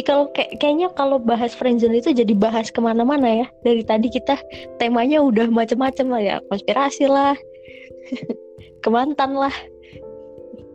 [0.00, 3.46] Ya, kalau kayak kayaknya kalau bahas friendzone itu jadi bahas ke mana-mana ya.
[3.60, 4.40] Dari tadi kita
[4.80, 6.36] temanya udah macam-macam lah ya.
[6.48, 7.36] Konspirasi lah.
[8.84, 9.54] Kemantan lah.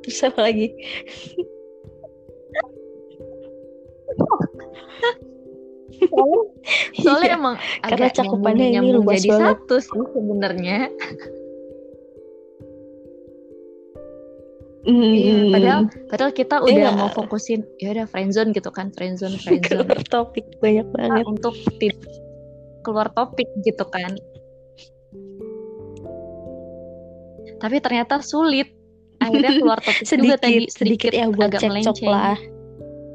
[0.06, 0.72] Terus apa lagi
[5.98, 6.42] soalnya,
[7.04, 7.38] soalnya iya.
[7.38, 9.44] emang karena cakupannya ini luas jadi banget.
[9.44, 10.80] satu sih sebenarnya
[14.88, 15.04] Mm.
[15.04, 16.96] Iya, padahal padahal kita udah yeah.
[16.96, 21.52] mau fokusin ya udah friendzone gitu kan friendzone friendzone keluar topik banyak banget nah, untuk
[22.88, 24.16] keluar topik gitu kan
[27.60, 28.72] tapi ternyata sulit
[29.20, 32.40] akhirnya keluar topik sedikit, juga tadi sedikit, sedikit ya buat agak melenceng lah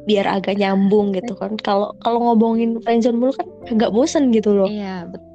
[0.09, 1.55] biar agak nyambung gitu kan.
[1.61, 4.69] Kalau kalau ngomongin friendzone mulu kan agak bosen gitu loh.
[4.71, 5.31] Iya betul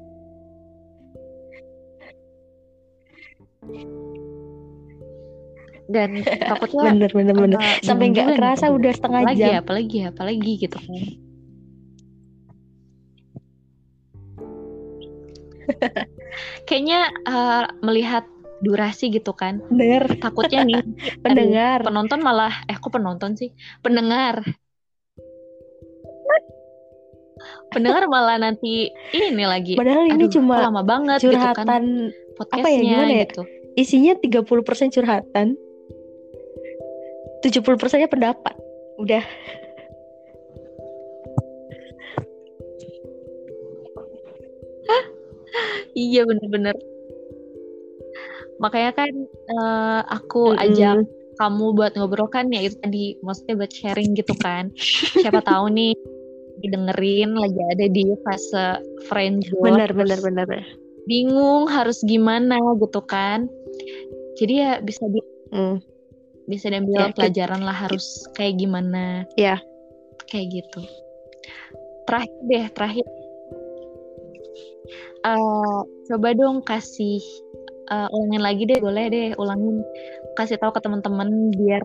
[5.88, 6.20] dan
[6.52, 7.60] takutnya bener bener bener.
[7.82, 9.64] sampai nggak kerasa udah setengah apalagi, jam.
[9.64, 10.94] apalagi apalagi gitu kan.
[16.68, 18.24] Kayaknya uh, melihat
[18.62, 19.62] durasi gitu kan.
[19.70, 20.06] Bener.
[20.18, 20.82] Takutnya nih
[21.24, 21.86] pendengar.
[21.86, 23.52] Penonton malah eh aku penonton sih?
[23.82, 24.44] Pendengar.
[27.68, 29.76] pendengar malah nanti ini lagi.
[29.76, 31.84] Padahal ini cuma lama banget curhatan gitu kan.
[32.56, 33.26] Apa ya gimana ya?
[33.28, 33.44] Gitu.
[33.78, 35.48] Isinya 30% curhatan.
[37.44, 38.56] 70 persennya pendapat.
[38.98, 39.22] Udah.
[45.98, 46.78] iya bener-bener
[48.58, 49.12] makanya kan
[49.58, 50.64] uh, aku mm-hmm.
[50.64, 50.98] ajak
[51.38, 54.74] kamu buat ngobrol kan ya itu tadi maksudnya buat sharing gitu kan.
[55.22, 55.94] Siapa tahu nih
[56.66, 60.50] didengerin lagi ada di fase friend benar benar benar
[61.08, 63.48] bingung harus gimana gitu kan.
[64.38, 65.24] Jadi ya bisa di
[65.56, 65.78] mm.
[66.46, 69.24] bisa diambil ya, pelajaran lah harus kayak gimana.
[69.40, 69.58] Ya.
[70.28, 70.82] Kayak gitu.
[72.06, 73.08] Terakhir deh terakhir.
[75.26, 77.20] Uh, coba dong kasih
[77.92, 79.84] uh, ulangin lagi deh boleh deh ulangin
[80.36, 81.82] kasih tahu ke teman-teman biar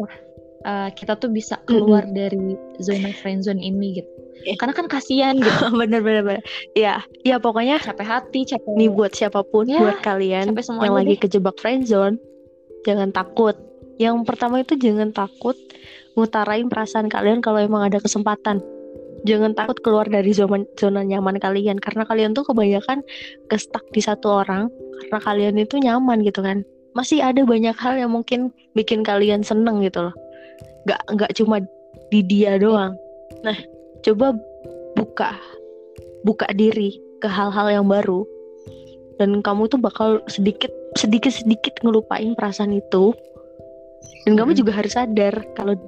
[0.67, 2.19] uh, kita tuh bisa keluar mm -hmm.
[2.19, 2.47] dari
[2.83, 4.59] zona friendzone ini gitu Eh.
[4.59, 6.43] karena kan kasihan gitu bener bener bener
[6.75, 11.15] ya ya pokoknya capek hati capek nih buat siapa pun Ya, buat kalian yang lagi
[11.15, 11.21] deh.
[11.29, 12.19] kejebak friendzone
[12.83, 13.55] jangan takut
[14.03, 15.55] yang pertama itu jangan takut
[16.19, 18.59] ngutarain perasaan kalian kalau emang ada kesempatan
[19.23, 23.03] jangan takut keluar dari zona zona nyaman kalian karena kalian tuh kebanyakan
[23.47, 24.69] kestak di satu orang
[25.05, 26.67] karena kalian itu nyaman gitu kan.
[26.93, 30.15] Masih ada banyak hal yang mungkin bikin kalian seneng gitu loh.
[30.85, 31.57] Nggak nggak cuma
[32.13, 32.99] di dia doang.
[33.47, 33.57] Nah
[34.05, 34.37] coba
[34.99, 35.33] buka
[36.23, 38.27] buka diri ke hal-hal yang baru
[39.23, 43.15] dan kamu tuh bakal sedikit sedikit sedikit ngelupain perasaan itu.
[44.27, 44.61] Dan kamu Mm-mm.
[44.67, 45.79] juga harus sadar kalau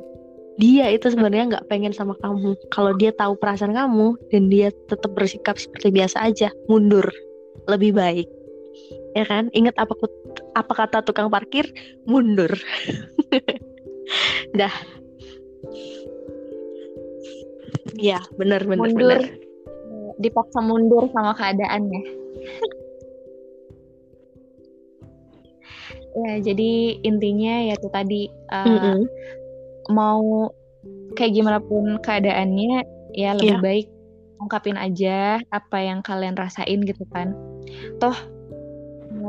[0.54, 2.54] dia itu sebenarnya nggak pengen sama kamu.
[2.70, 7.06] Kalau dia tahu perasaan kamu dan dia tetap bersikap seperti biasa aja mundur.
[7.66, 8.28] Lebih baik.
[9.18, 9.50] Ya kan?
[9.54, 9.94] Ingat apa
[10.54, 11.66] apa kata tukang parkir?
[12.06, 12.50] Mundur.
[14.58, 14.74] Dah.
[17.98, 19.22] Ya benar benar mundur.
[19.22, 19.42] Benar.
[20.14, 22.02] dipaksa mundur sama keadaannya.
[26.14, 29.02] Ya jadi intinya ya itu tadi uh, Mm-mm.
[29.90, 30.48] Mau
[31.16, 33.62] kayak gimana pun keadaannya ya lebih Iya.
[33.62, 33.86] baik
[34.42, 37.32] ungkapin aja apa yang kalian rasain gitu kan
[38.02, 38.14] toh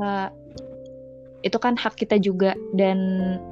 [0.01, 0.27] uh,
[1.45, 2.97] itu kan hak kita juga dan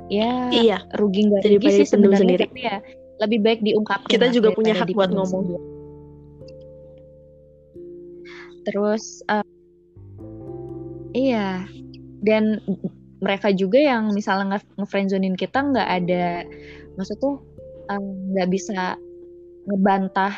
[0.09, 2.43] ya iya rugi nggak rugi sih sebenarnya sendiri.
[2.49, 2.77] tapi ya
[3.21, 5.43] lebih baik diungkapin Kita juga punya hak buat ngomong.
[5.45, 5.61] sendiri.
[8.65, 9.45] terus uh,
[11.13, 11.67] iya
[12.25, 12.63] dan
[13.23, 16.43] mereka juga yang misalnya nge ngefriendzonin kita nggak ada
[16.97, 17.35] maksud tuh
[17.89, 18.01] uh,
[18.33, 18.97] nggak bisa
[19.69, 20.33] ngebantah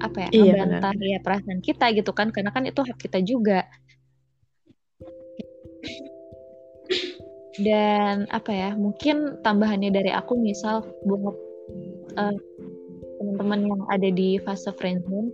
[0.00, 3.64] apa ya Iya, ngebantah ya perasaan kita gitu kan karena kan itu hak kita juga.
[7.56, 11.36] Dan apa ya mungkin tambahannya dari aku misal buat
[12.20, 12.36] uh,
[13.16, 15.32] teman-teman yang ada di fase friendzone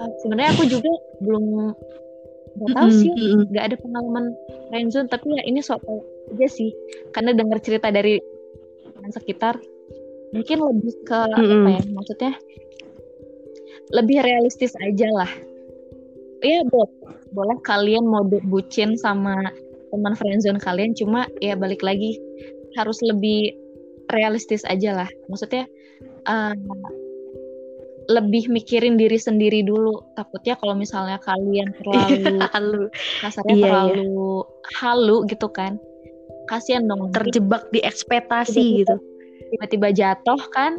[0.00, 1.44] uh, sebenarnya aku juga belum
[2.56, 3.12] nggak tahu sih
[3.52, 4.32] nggak ada pengalaman
[4.72, 6.00] friendzone tapi ya ini soal
[6.32, 6.72] aja sih.
[7.14, 8.18] Karena dengar cerita dari
[9.06, 9.54] teman sekitar
[10.34, 11.70] mungkin lebih ke apa Mm-mm.
[11.70, 12.32] ya maksudnya
[13.94, 15.30] lebih realistis aja lah
[16.42, 16.90] ya boleh
[17.30, 19.38] boleh kalian mau bu- bucin sama
[19.94, 22.18] teman friendzone kalian cuma ya balik lagi
[22.74, 23.54] harus lebih
[24.10, 25.70] realistis aja lah maksudnya
[26.26, 26.54] eh,
[28.10, 32.82] lebih mikirin diri sendiri dulu takutnya kalau misalnya kalian terlalu Halu.
[33.22, 33.64] kasarnya Iya, iya.
[33.70, 34.26] terlalu
[34.82, 35.78] halu gitu kan
[36.46, 38.96] kasihan dong terjebak di ekspektasi gitu.
[39.54, 40.78] tiba-tiba jatuh kan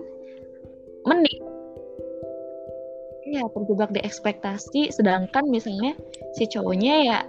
[1.07, 1.39] menik.
[3.27, 5.95] Iya terjebak di ekspektasi sedangkan misalnya
[6.35, 7.19] si cowoknya ya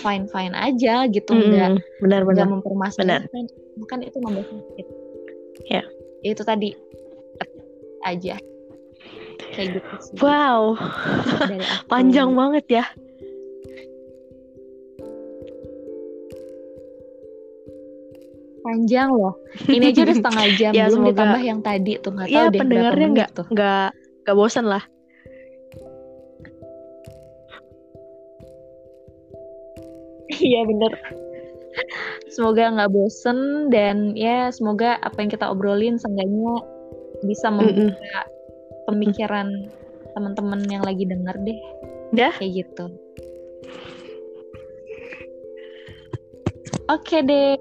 [0.00, 2.48] fine fine aja gitu nggak benar nggak benar.
[2.48, 3.44] mempermasalahkan.
[3.88, 4.86] Kan itu nambah sakit.
[5.68, 5.82] Ya.
[6.24, 6.72] itu tadi
[8.08, 8.40] aja.
[9.52, 10.16] Kayak gitu sih.
[10.24, 10.80] Wow.
[11.92, 12.84] Panjang banget ya
[18.64, 19.36] panjang loh
[19.68, 22.42] ini aja udah setengah jam Ya, belum semoga- ditambah yang tadi tuh nggak tahu ya
[22.48, 23.88] deh pendengarnya nggak tuh nggak
[24.24, 24.82] nggak bosan lah
[30.34, 30.92] Iya bener.
[32.32, 36.64] Semoga nggak bosen dan ya semoga apa yang kita obrolin seenggaknya
[37.22, 38.20] bisa membuka
[38.88, 39.68] pemikiran
[40.14, 41.60] teman-teman yang lagi denger deh.
[42.14, 42.34] Dah.
[42.38, 42.84] Kayak gitu.
[46.88, 47.54] Oke deh.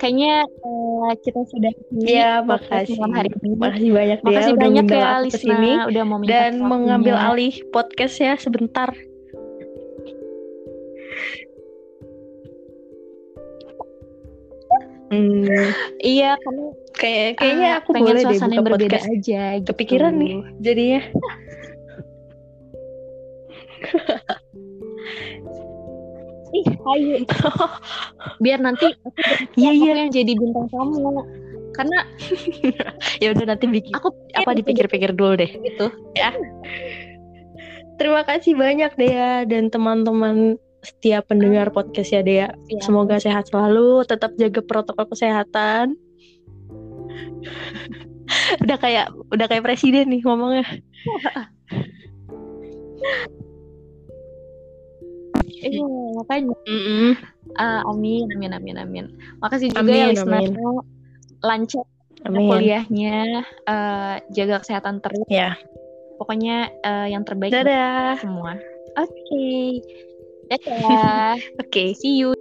[0.00, 2.96] Kayaknya eh, kita sudah Iya, makasih.
[3.12, 3.52] hari ini.
[3.52, 6.68] Makasih banyak deh Makasih udah banyak ngundang ya Lisna sini udah mau minta dan waktunya.
[6.72, 8.88] mengambil alih podcast ya sebentar.
[15.10, 15.42] Hmm,
[15.98, 19.10] Iya, kamu kayak kayaknya ah, aku pengen boleh deh buka berbeda podcast.
[19.10, 19.42] aja.
[19.58, 19.66] Gitu.
[19.74, 21.00] Kepikiran nih jadinya.
[26.50, 27.14] Ih, ayo.
[28.42, 29.08] Biar nanti aku,
[29.54, 29.92] Iya iya.
[30.06, 31.22] yang jadi bintang tamu.
[31.70, 32.02] Karena
[33.22, 35.50] Ya udah nanti bikin aku apa dipikir-pikir dulu deh.
[35.62, 35.86] gitu.
[38.00, 42.48] Terima kasih banyak Dea dan teman-teman setiap pendengar podcast ya Dea.
[42.50, 42.80] Ya.
[42.80, 45.94] Semoga sehat selalu, tetap jaga protokol kesehatan.
[48.62, 50.64] udah kayak udah kayak presiden nih ngomongnya.
[55.58, 55.86] Iya,
[56.16, 56.54] makanya.
[56.66, 57.10] Mm-mm.
[57.58, 59.04] Ah, amin, amin, amin, amin.
[59.42, 60.52] Makasih juga ya Amin, listener amin.
[61.40, 61.84] lancar
[62.28, 62.48] Amin.
[62.52, 63.18] kuliahnya,
[63.66, 65.26] eh, jaga kesehatan terus.
[65.26, 65.56] Ya.
[66.20, 68.20] Pokoknya eh, yang terbaik Dadah.
[68.20, 68.60] semua.
[69.00, 69.80] Oke.
[70.50, 71.34] Dadah.
[71.58, 71.96] Oke.
[71.96, 72.36] See you.